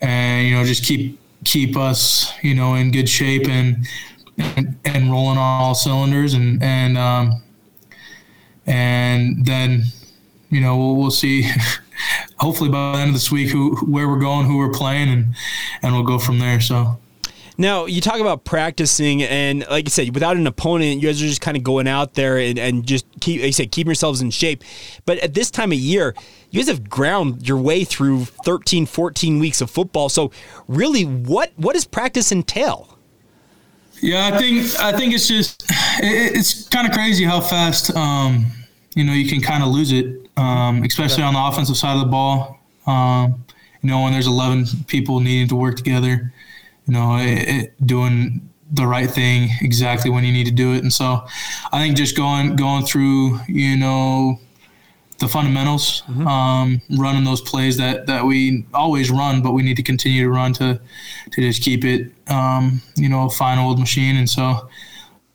and, 0.00 0.48
you 0.48 0.54
know, 0.54 0.64
just 0.64 0.84
keep, 0.84 1.20
keep 1.44 1.76
us, 1.76 2.32
you 2.42 2.54
know, 2.54 2.74
in 2.74 2.90
good 2.90 3.08
shape 3.08 3.46
and, 3.48 3.86
and, 4.38 4.78
and 4.84 5.10
rolling 5.10 5.38
on 5.38 5.62
all 5.62 5.74
cylinders 5.74 6.34
and, 6.34 6.62
and, 6.62 6.96
um, 6.96 7.42
and 8.66 9.44
then, 9.44 9.84
you 10.50 10.60
know, 10.60 10.76
we'll, 10.76 10.96
we'll 10.96 11.10
see 11.10 11.48
hopefully 12.38 12.70
by 12.70 12.92
the 12.92 12.98
end 12.98 13.08
of 13.08 13.14
this 13.14 13.30
week 13.30 13.50
who 13.50 13.76
where 13.86 14.08
we're 14.08 14.18
going, 14.18 14.46
who 14.46 14.58
we're 14.58 14.72
playing, 14.72 15.08
and 15.08 15.34
and 15.82 15.94
we'll 15.94 16.04
go 16.04 16.18
from 16.18 16.38
there. 16.38 16.60
So. 16.60 16.98
Now 17.60 17.84
you 17.84 18.00
talk 18.00 18.20
about 18.20 18.44
practicing, 18.44 19.22
and 19.22 19.66
like 19.68 19.86
I 19.86 19.90
said, 19.90 20.14
without 20.14 20.38
an 20.38 20.46
opponent, 20.46 21.02
you 21.02 21.08
guys 21.08 21.22
are 21.22 21.26
just 21.26 21.42
kind 21.42 21.58
of 21.58 21.62
going 21.62 21.86
out 21.86 22.14
there 22.14 22.38
and, 22.38 22.58
and 22.58 22.86
just 22.86 23.04
keep, 23.20 23.42
like 23.42 23.52
said, 23.52 23.70
keeping 23.70 23.90
yourselves 23.90 24.22
in 24.22 24.30
shape. 24.30 24.64
But 25.04 25.18
at 25.18 25.34
this 25.34 25.50
time 25.50 25.70
of 25.70 25.78
year, 25.78 26.14
you 26.50 26.58
guys 26.58 26.68
have 26.68 26.88
ground 26.88 27.46
your 27.46 27.58
way 27.58 27.84
through 27.84 28.24
13, 28.24 28.86
14 28.86 29.38
weeks 29.38 29.60
of 29.60 29.70
football. 29.70 30.08
So 30.08 30.30
really, 30.68 31.02
what 31.02 31.52
what 31.56 31.74
does 31.74 31.84
practice 31.84 32.32
entail? 32.32 32.96
Yeah, 34.00 34.30
I 34.32 34.38
think 34.38 34.80
I 34.80 34.96
think 34.96 35.12
it's 35.12 35.28
just 35.28 35.62
it, 36.02 36.36
it's 36.38 36.66
kind 36.68 36.86
of 36.86 36.94
crazy 36.94 37.24
how 37.24 37.42
fast 37.42 37.94
um, 37.94 38.46
you 38.94 39.04
know 39.04 39.12
you 39.12 39.28
can 39.28 39.42
kind 39.42 39.62
of 39.62 39.68
lose 39.68 39.92
it, 39.92 40.30
um, 40.38 40.82
especially 40.82 41.24
on 41.24 41.34
the 41.34 41.40
offensive 41.40 41.76
side 41.76 41.92
of 41.92 42.00
the 42.00 42.06
ball. 42.06 42.58
Um, 42.86 43.44
you 43.82 43.90
know 43.90 44.00
when 44.00 44.14
there's 44.14 44.26
11 44.26 44.84
people 44.86 45.20
needing 45.20 45.48
to 45.48 45.56
work 45.56 45.76
together, 45.76 46.32
you 46.90 46.96
know 46.96 47.18
it, 47.18 47.48
it, 47.48 47.86
doing 47.86 48.50
the 48.72 48.84
right 48.84 49.08
thing 49.08 49.48
exactly 49.60 50.10
when 50.10 50.24
you 50.24 50.32
need 50.32 50.46
to 50.46 50.50
do 50.50 50.74
it, 50.74 50.82
and 50.82 50.92
so 50.92 51.24
I 51.72 51.78
think 51.78 51.96
just 51.96 52.16
going 52.16 52.56
going 52.56 52.84
through 52.84 53.38
you 53.46 53.76
know 53.76 54.40
the 55.18 55.28
fundamentals, 55.28 56.02
mm-hmm. 56.02 56.26
um, 56.26 56.80
running 56.98 57.24
those 57.24 57.42
plays 57.42 57.76
that, 57.76 58.06
that 58.06 58.24
we 58.24 58.64
always 58.72 59.10
run, 59.10 59.42
but 59.42 59.52
we 59.52 59.62
need 59.62 59.76
to 59.76 59.82
continue 59.82 60.24
to 60.24 60.30
run 60.30 60.52
to 60.54 60.80
to 61.30 61.40
just 61.40 61.62
keep 61.62 61.84
it, 61.84 62.10
um, 62.28 62.80
you 62.96 63.08
know, 63.08 63.26
a 63.26 63.30
fine 63.30 63.58
old 63.58 63.78
machine. 63.78 64.16
And 64.16 64.28
so, 64.28 64.68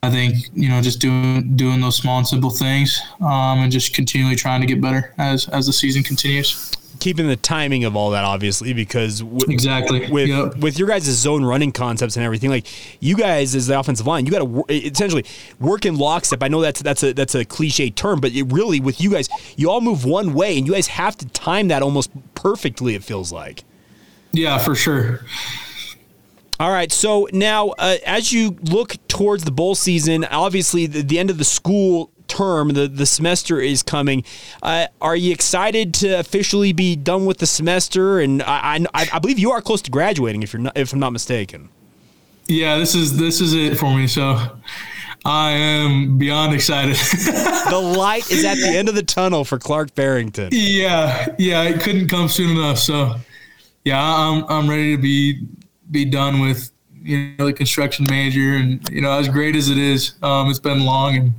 I 0.04 0.10
think 0.10 0.50
you 0.54 0.68
know, 0.68 0.82
just 0.82 1.00
doing 1.00 1.56
doing 1.56 1.80
those 1.80 1.96
small 1.96 2.18
and 2.18 2.28
simple 2.28 2.50
things, 2.50 3.00
um, 3.22 3.60
and 3.60 3.72
just 3.72 3.94
continually 3.94 4.36
trying 4.36 4.60
to 4.60 4.68
get 4.68 4.82
better 4.82 5.14
as 5.18 5.48
as 5.50 5.68
the 5.68 5.74
season 5.74 6.04
continues 6.04 6.76
keeping 7.06 7.28
the 7.28 7.36
timing 7.36 7.84
of 7.84 7.96
all 7.96 8.10
that 8.10 8.24
obviously 8.24 8.74
because 8.74 9.20
w- 9.20 9.46
exactly 9.48 10.10
with 10.10 10.28
yep. 10.28 10.58
with 10.58 10.80
your 10.80 10.88
guys' 10.88 11.04
zone 11.04 11.46
running 11.46 11.72
concepts 11.72 12.16
and 12.16 12.26
everything 12.26 12.50
like 12.50 12.66
you 13.00 13.16
guys 13.16 13.54
as 13.54 13.68
the 13.68 13.80
offensive 13.80 14.08
line 14.08 14.26
you 14.26 14.32
got 14.32 14.40
to 14.40 14.66
essentially 14.74 15.24
work 15.60 15.86
in 15.86 15.96
lockstep 16.00 16.42
I 16.42 16.48
know 16.48 16.62
that's 16.62 16.82
that's 16.82 17.04
a 17.04 17.14
that's 17.14 17.36
a 17.36 17.46
cliche 17.46 17.92
term 17.92 18.20
but 18.20 18.32
it 18.32 18.46
really 18.46 18.80
with 18.80 19.00
you 19.00 19.12
guys 19.12 19.30
you 19.56 19.70
all 19.70 19.82
move 19.82 20.04
one 20.04 20.34
way 20.34 20.58
and 20.58 20.66
you 20.66 20.74
guys 20.74 20.88
have 20.88 21.16
to 21.18 21.28
time 21.28 21.68
that 21.68 21.84
almost 21.84 22.10
perfectly 22.34 22.96
it 22.96 23.04
feels 23.04 23.32
like 23.32 23.64
yeah 24.32 24.58
for 24.58 24.74
sure 24.74 25.22
all 26.58 26.72
right. 26.72 26.90
So 26.90 27.28
now, 27.34 27.72
uh, 27.72 27.98
as 28.06 28.32
you 28.32 28.58
look 28.72 28.96
towards 29.10 29.44
the 29.44 29.52
bowl 29.52 29.76
season, 29.76 30.24
obviously 30.24 30.86
the, 30.86 31.02
the, 31.02 31.20
end 31.20 31.30
of 31.30 31.38
the 31.38 31.44
school 31.44 32.12
term, 32.28 32.70
the, 32.70 32.88
the 32.88 33.06
semester 33.06 33.60
is 33.60 33.84
coming. 33.84 34.24
Uh, 34.62 34.88
are 35.02 35.16
you 35.16 35.32
excited 35.32 35.94
to 35.96 36.20
officially 36.20 36.74
be 36.74 36.96
done 36.96 37.26
with 37.26 37.38
the 37.38 37.48
semester? 37.48 38.20
And 38.20 38.44
I, 38.44 38.86
I, 38.94 39.08
I 39.14 39.20
believe 39.20 39.40
you 39.40 39.52
are 39.52 39.62
close 39.62 39.82
to 39.84 39.92
graduating, 39.92 40.44
if 40.44 40.54
you're 40.54 40.62
not, 40.62 40.78
if 40.78 40.94
I'm 40.94 41.00
not 41.00 41.14
mistaken. 41.14 41.70
Yeah, 42.48 42.78
this 42.78 42.94
is 42.94 43.18
this 43.18 43.42
is 43.42 43.54
it 43.54 43.78
for 43.78 43.96
me. 43.96 44.08
So 44.08 44.38
I 45.26 45.52
am 45.52 46.18
beyond 46.18 46.54
excited. 46.54 46.96
the 47.70 47.96
light 47.98 48.30
is 48.30 48.46
at 48.46 48.56
the 48.56 48.78
end 48.78 48.88
of 48.88 48.96
the 48.96 49.04
tunnel 49.04 49.44
for 49.44 49.58
Clark 49.58 49.96
Barrington. 49.96 50.50
Yeah, 50.52 51.34
yeah, 51.40 51.64
it 51.64 51.82
couldn't 51.82 52.10
come 52.10 52.30
soon 52.30 52.58
enough. 52.58 52.78
So 52.78 53.16
yeah, 53.84 54.00
I'm 54.00 54.46
I'm 54.48 54.70
ready 54.70 54.96
to 54.96 55.02
be 55.02 55.48
be 55.90 56.06
done 56.06 56.40
with 56.40 56.72
you 57.02 57.34
know 57.38 57.46
the 57.48 57.54
construction 57.54 58.06
major, 58.10 58.56
and 58.56 58.88
you 58.90 59.02
know 59.02 59.12
as 59.12 59.28
great 59.28 59.56
as 59.56 59.70
it 59.70 59.80
is, 59.80 60.14
um, 60.22 60.50
it's 60.50 60.60
been 60.60 60.86
long 60.86 61.16
and 61.16 61.34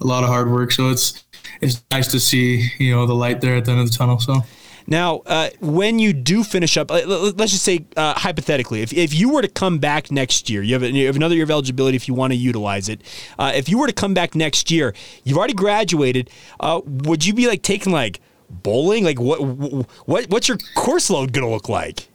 a 0.00 0.04
lot 0.04 0.22
of 0.22 0.28
hard 0.28 0.50
work. 0.50 0.72
So 0.72 0.90
it's 0.90 1.24
it's 1.60 1.82
nice 1.90 2.10
to 2.12 2.20
see 2.20 2.70
you 2.78 2.94
know 2.94 3.06
the 3.06 3.14
light 3.14 3.40
there 3.40 3.56
at 3.56 3.64
the 3.64 3.72
end 3.72 3.80
of 3.80 3.90
the 3.90 3.96
tunnel. 3.96 4.18
So. 4.18 4.42
Now, 4.88 5.22
uh, 5.26 5.50
when 5.60 5.98
you 5.98 6.12
do 6.12 6.44
finish 6.44 6.76
up, 6.76 6.90
let's 6.90 7.50
just 7.50 7.64
say 7.64 7.86
uh, 7.96 8.14
hypothetically, 8.14 8.82
if, 8.82 8.92
if 8.92 9.12
you 9.12 9.30
were 9.30 9.42
to 9.42 9.48
come 9.48 9.78
back 9.78 10.12
next 10.12 10.48
year, 10.48 10.62
you 10.62 10.74
have, 10.74 10.82
you 10.84 11.06
have 11.06 11.16
another 11.16 11.34
year 11.34 11.42
of 11.42 11.50
eligibility 11.50 11.96
if 11.96 12.06
you 12.06 12.14
want 12.14 12.32
to 12.32 12.36
utilize 12.36 12.88
it. 12.88 13.00
Uh, 13.36 13.50
if 13.54 13.68
you 13.68 13.78
were 13.78 13.88
to 13.88 13.92
come 13.92 14.14
back 14.14 14.36
next 14.36 14.70
year, 14.70 14.94
you've 15.24 15.36
already 15.38 15.54
graduated. 15.54 16.30
Uh, 16.60 16.80
would 16.84 17.26
you 17.26 17.34
be 17.34 17.48
like 17.48 17.62
taking 17.62 17.92
like 17.92 18.20
bowling? 18.48 19.04
Like 19.04 19.18
what 19.20 19.38
what 20.06 20.26
what's 20.30 20.46
your 20.46 20.58
course 20.76 21.10
load 21.10 21.32
gonna 21.32 21.50
look 21.50 21.68
like? 21.68 22.08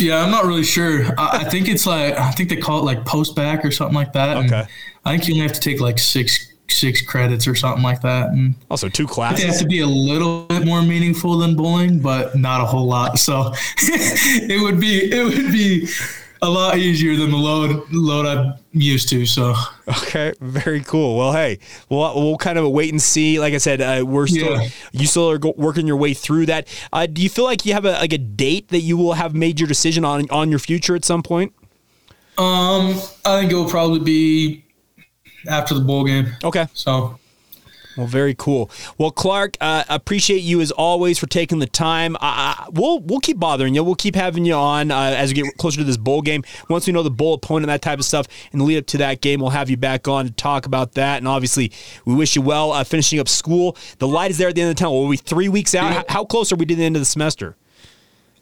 Yeah, 0.00 0.22
I'm 0.22 0.30
not 0.30 0.44
really 0.44 0.64
sure. 0.64 1.04
I, 1.18 1.40
I 1.40 1.44
think 1.44 1.68
it's 1.68 1.86
like 1.86 2.18
I 2.18 2.30
think 2.30 2.48
they 2.48 2.56
call 2.56 2.78
it 2.78 2.84
like 2.84 3.04
post 3.04 3.36
back 3.36 3.64
or 3.64 3.70
something 3.70 3.94
like 3.94 4.12
that. 4.14 4.38
Okay. 4.38 4.64
I 5.04 5.10
think 5.10 5.28
you 5.28 5.34
only 5.34 5.46
have 5.46 5.52
to 5.52 5.60
take 5.60 5.80
like 5.80 5.98
six 5.98 6.53
six 6.68 7.02
credits 7.02 7.46
or 7.46 7.54
something 7.54 7.82
like 7.82 8.00
that. 8.02 8.30
And 8.30 8.54
also 8.70 8.88
two 8.88 9.06
classes. 9.06 9.44
It 9.44 9.46
has 9.48 9.58
to 9.60 9.66
be 9.66 9.80
a 9.80 9.86
little 9.86 10.46
bit 10.46 10.64
more 10.64 10.82
meaningful 10.82 11.38
than 11.38 11.56
bowling, 11.56 12.00
but 12.00 12.36
not 12.36 12.60
a 12.60 12.64
whole 12.64 12.86
lot. 12.86 13.18
So 13.18 13.52
it 13.78 14.62
would 14.62 14.80
be 14.80 15.10
it 15.12 15.24
would 15.24 15.52
be 15.52 15.88
a 16.42 16.48
lot 16.48 16.76
easier 16.76 17.16
than 17.16 17.30
the 17.30 17.36
load 17.36 17.84
load 17.90 18.26
I'm 18.26 18.54
used 18.72 19.08
to. 19.10 19.24
So 19.26 19.54
okay, 19.88 20.32
very 20.40 20.80
cool. 20.80 21.16
Well, 21.16 21.32
hey, 21.32 21.58
we'll 21.88 22.14
we'll 22.14 22.36
kind 22.36 22.58
of 22.58 22.70
wait 22.70 22.90
and 22.92 23.00
see. 23.00 23.40
Like 23.40 23.54
I 23.54 23.58
said, 23.58 23.80
uh, 23.80 24.04
we're 24.06 24.26
still 24.26 24.60
yeah. 24.60 24.68
you 24.92 25.06
still 25.06 25.30
are 25.30 25.38
go- 25.38 25.54
working 25.56 25.86
your 25.86 25.96
way 25.96 26.14
through 26.14 26.46
that. 26.46 26.68
Uh, 26.92 27.06
do 27.06 27.22
you 27.22 27.28
feel 27.28 27.44
like 27.44 27.64
you 27.64 27.72
have 27.72 27.84
a 27.84 27.92
like 27.92 28.12
a 28.12 28.18
date 28.18 28.68
that 28.68 28.80
you 28.80 28.96
will 28.96 29.14
have 29.14 29.34
made 29.34 29.58
your 29.58 29.68
decision 29.68 30.04
on 30.04 30.28
on 30.30 30.50
your 30.50 30.58
future 30.58 30.94
at 30.94 31.04
some 31.04 31.22
point? 31.22 31.54
Um, 32.36 33.00
I 33.24 33.40
think 33.40 33.52
it 33.52 33.54
will 33.54 33.70
probably 33.70 34.00
be 34.00 34.63
after 35.48 35.74
the 35.74 35.80
bowl 35.80 36.04
game. 36.04 36.28
Okay. 36.42 36.66
So. 36.74 37.18
Well, 37.96 38.06
very 38.06 38.34
cool. 38.36 38.70
Well, 38.98 39.12
Clark, 39.12 39.56
uh, 39.60 39.84
appreciate 39.88 40.42
you 40.42 40.60
as 40.60 40.72
always 40.72 41.18
for 41.18 41.26
taking 41.26 41.60
the 41.60 41.66
time. 41.66 42.16
Uh, 42.20 42.66
we'll 42.72 42.98
we'll 43.00 43.20
keep 43.20 43.38
bothering 43.38 43.74
you. 43.74 43.84
We'll 43.84 43.94
keep 43.94 44.16
having 44.16 44.44
you 44.44 44.54
on 44.54 44.90
uh, 44.90 45.14
as 45.16 45.30
we 45.30 45.42
get 45.42 45.56
closer 45.58 45.78
to 45.78 45.84
this 45.84 45.96
bowl 45.96 46.20
game. 46.20 46.42
Once 46.68 46.86
we 46.88 46.92
know 46.92 47.04
the 47.04 47.10
bowl 47.10 47.34
opponent, 47.34 47.68
that 47.68 47.82
type 47.82 48.00
of 48.00 48.04
stuff, 48.04 48.26
in 48.52 48.58
the 48.58 48.64
lead 48.64 48.78
up 48.78 48.86
to 48.86 48.98
that 48.98 49.20
game, 49.20 49.40
we'll 49.40 49.50
have 49.50 49.70
you 49.70 49.76
back 49.76 50.08
on 50.08 50.26
to 50.26 50.32
talk 50.32 50.66
about 50.66 50.94
that. 50.94 51.18
And 51.18 51.28
obviously, 51.28 51.70
we 52.04 52.14
wish 52.14 52.34
you 52.34 52.42
well 52.42 52.72
uh, 52.72 52.82
finishing 52.82 53.20
up 53.20 53.28
school. 53.28 53.76
The 53.98 54.08
light 54.08 54.30
is 54.30 54.38
there 54.38 54.48
at 54.48 54.56
the 54.56 54.62
end 54.62 54.70
of 54.70 54.76
the 54.76 54.80
tunnel. 54.80 55.02
Will 55.02 55.08
we 55.08 55.16
three 55.16 55.48
weeks 55.48 55.74
out? 55.74 55.84
Yeah. 55.84 55.92
How, 55.92 56.04
how 56.08 56.24
close 56.24 56.50
are 56.52 56.56
we 56.56 56.66
to 56.66 56.74
the 56.74 56.84
end 56.84 56.96
of 56.96 57.00
the 57.00 57.06
semester? 57.06 57.56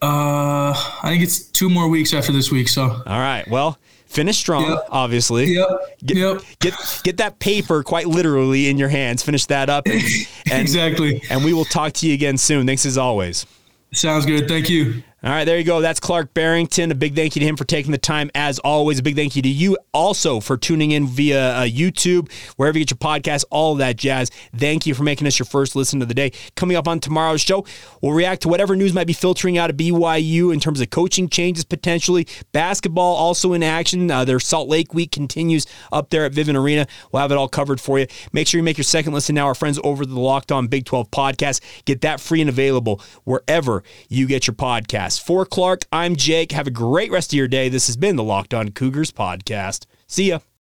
Uh, 0.01 0.73
I 1.03 1.11
think 1.11 1.23
it's 1.23 1.45
two 1.45 1.69
more 1.69 1.89
weeks 1.89 2.15
after 2.15 2.33
this 2.33 2.51
week. 2.51 2.69
So. 2.69 2.85
All 2.85 3.21
right. 3.21 3.47
Well, 3.49 3.79
finish 4.13 4.39
strong, 4.39 4.71
yep. 4.71 4.87
obviously. 4.91 5.55
Yep. 5.55 5.69
Get, 6.05 6.17
yep. 6.17 6.43
get 6.61 7.01
get 7.03 7.17
that 7.17 7.39
paper 7.39 7.83
quite 7.83 8.07
literally 8.07 8.69
in 8.69 8.79
your 8.79 8.89
hands. 8.89 9.23
Finish 9.23 9.47
that 9.47 9.69
up. 9.69 9.87
And, 9.93 10.59
and, 10.59 10.63
exactly. 10.63 11.23
And 11.31 11.45
we 11.45 11.53
will 11.53 11.65
talk 11.65 11.93
to 11.95 12.07
you 12.07 12.15
again 12.15 12.37
soon. 12.37 12.67
Thanks 12.67 12.85
as 12.85 12.99
always. 12.99 13.47
Sounds 13.93 14.27
good. 14.27 14.49
Thank 14.49 14.69
you. 14.69 15.03
All 15.25 15.31
right, 15.31 15.45
there 15.45 15.57
you 15.57 15.63
go. 15.63 15.81
That's 15.81 16.01
Clark 16.01 16.35
Barrington. 16.35 16.91
A 16.91 16.97
big 16.97 17.15
thank 17.15 17.37
you 17.37 17.41
to 17.41 17.47
him 17.47 17.57
for 17.57 17.63
taking 17.63 17.93
the 17.93 17.99
time, 17.99 18.29
as 18.35 18.59
always. 18.59 18.99
A 18.99 19.05
big 19.05 19.15
thank 19.15 19.37
you 19.37 19.43
to 19.43 19.49
you 19.49 19.79
also 19.95 20.41
for 20.41 20.57
tuning 20.57 20.91
in 20.91 21.07
via 21.07 21.59
uh, 21.59 21.63
YouTube, 21.63 22.29
wherever 22.57 22.77
you 22.77 22.85
get 22.85 22.91
your 22.91 22.99
podcast, 22.99 23.45
all 23.49 23.71
of 23.75 23.79
that 23.79 23.97
jazz. 23.97 24.33
Thank 24.57 24.85
you 24.85 24.95
for 24.95 25.05
making 25.05 25.29
us 25.29 25.39
your 25.39 25.47
first 25.47 25.77
listen 25.77 26.03
of 26.03 26.09
the 26.09 26.15
day. 26.15 26.33
Coming 26.57 26.77
up 26.77 26.89
on 26.89 26.99
tomorrow's 26.99 27.41
show, 27.41 27.65
we'll 28.01 28.15
react 28.15 28.43
to 28.43 28.49
whatever 28.49 28.75
news 28.75 28.93
might 28.95 29.07
be 29.07 29.13
filtering 29.13 29.57
out 29.59 29.71
of 29.71 29.77
BYU 29.77 30.53
in 30.53 30.59
terms 30.59 30.81
of 30.81 30.91
coaching 30.91 31.29
changes 31.29 31.65
potentially. 31.65 32.27
Basketball 32.51 33.15
also 33.15 33.53
in 33.53 33.63
action. 33.63 34.11
Uh, 34.11 34.25
their 34.25 34.41
Salt 34.41 34.69
Lake 34.69 34.93
week 34.93 35.13
continues 35.13 35.67
up 35.93 36.11
there 36.11 36.25
at 36.25 36.33
Vivint 36.33 36.61
Arena. 36.61 36.89
We'll 37.13 37.23
have 37.23 37.31
it 37.31 37.39
all 37.39 37.47
covered 37.47 37.81
for 37.81 38.01
you. 38.01 38.09
Make 38.33 38.49
sure 38.49 38.59
you 38.59 38.65
make 38.65 38.77
your 38.77 38.83
second 38.83 39.13
listen 39.13 39.37
now. 39.37 39.47
Our 39.47 39.55
friends 39.55 39.79
over 39.85 40.05
the 40.05 40.19
Locked 40.19 40.51
On 40.51 40.67
Big 40.67 40.85
12 40.85 41.13
podcast. 41.13 41.61
Get 41.85 42.01
that 42.01 42.19
free 42.19 42.41
and 42.41 42.51
available 42.51 43.01
wherever 43.23 43.85
you 44.09 44.27
get 44.27 44.49
your 44.49 44.57
podcast 44.57 45.12
podcast. 45.13 45.19
For 45.19 45.45
Clark, 45.45 45.85
I'm 45.93 46.17
Jake. 46.17 46.53
Have 46.53 46.67
a 46.67 46.71
great 46.71 47.11
rest 47.11 47.33
of 47.33 47.37
your 47.37 47.49
day. 47.49 47.69
This 47.69 47.87
has 47.87 47.97
been 47.97 48.17
the 48.17 48.23
Locked 48.23 48.55
On 48.55 48.71
Cougars 48.71 49.13
podcast. 49.13 49.87
See 50.07 50.29
ya. 50.29 50.41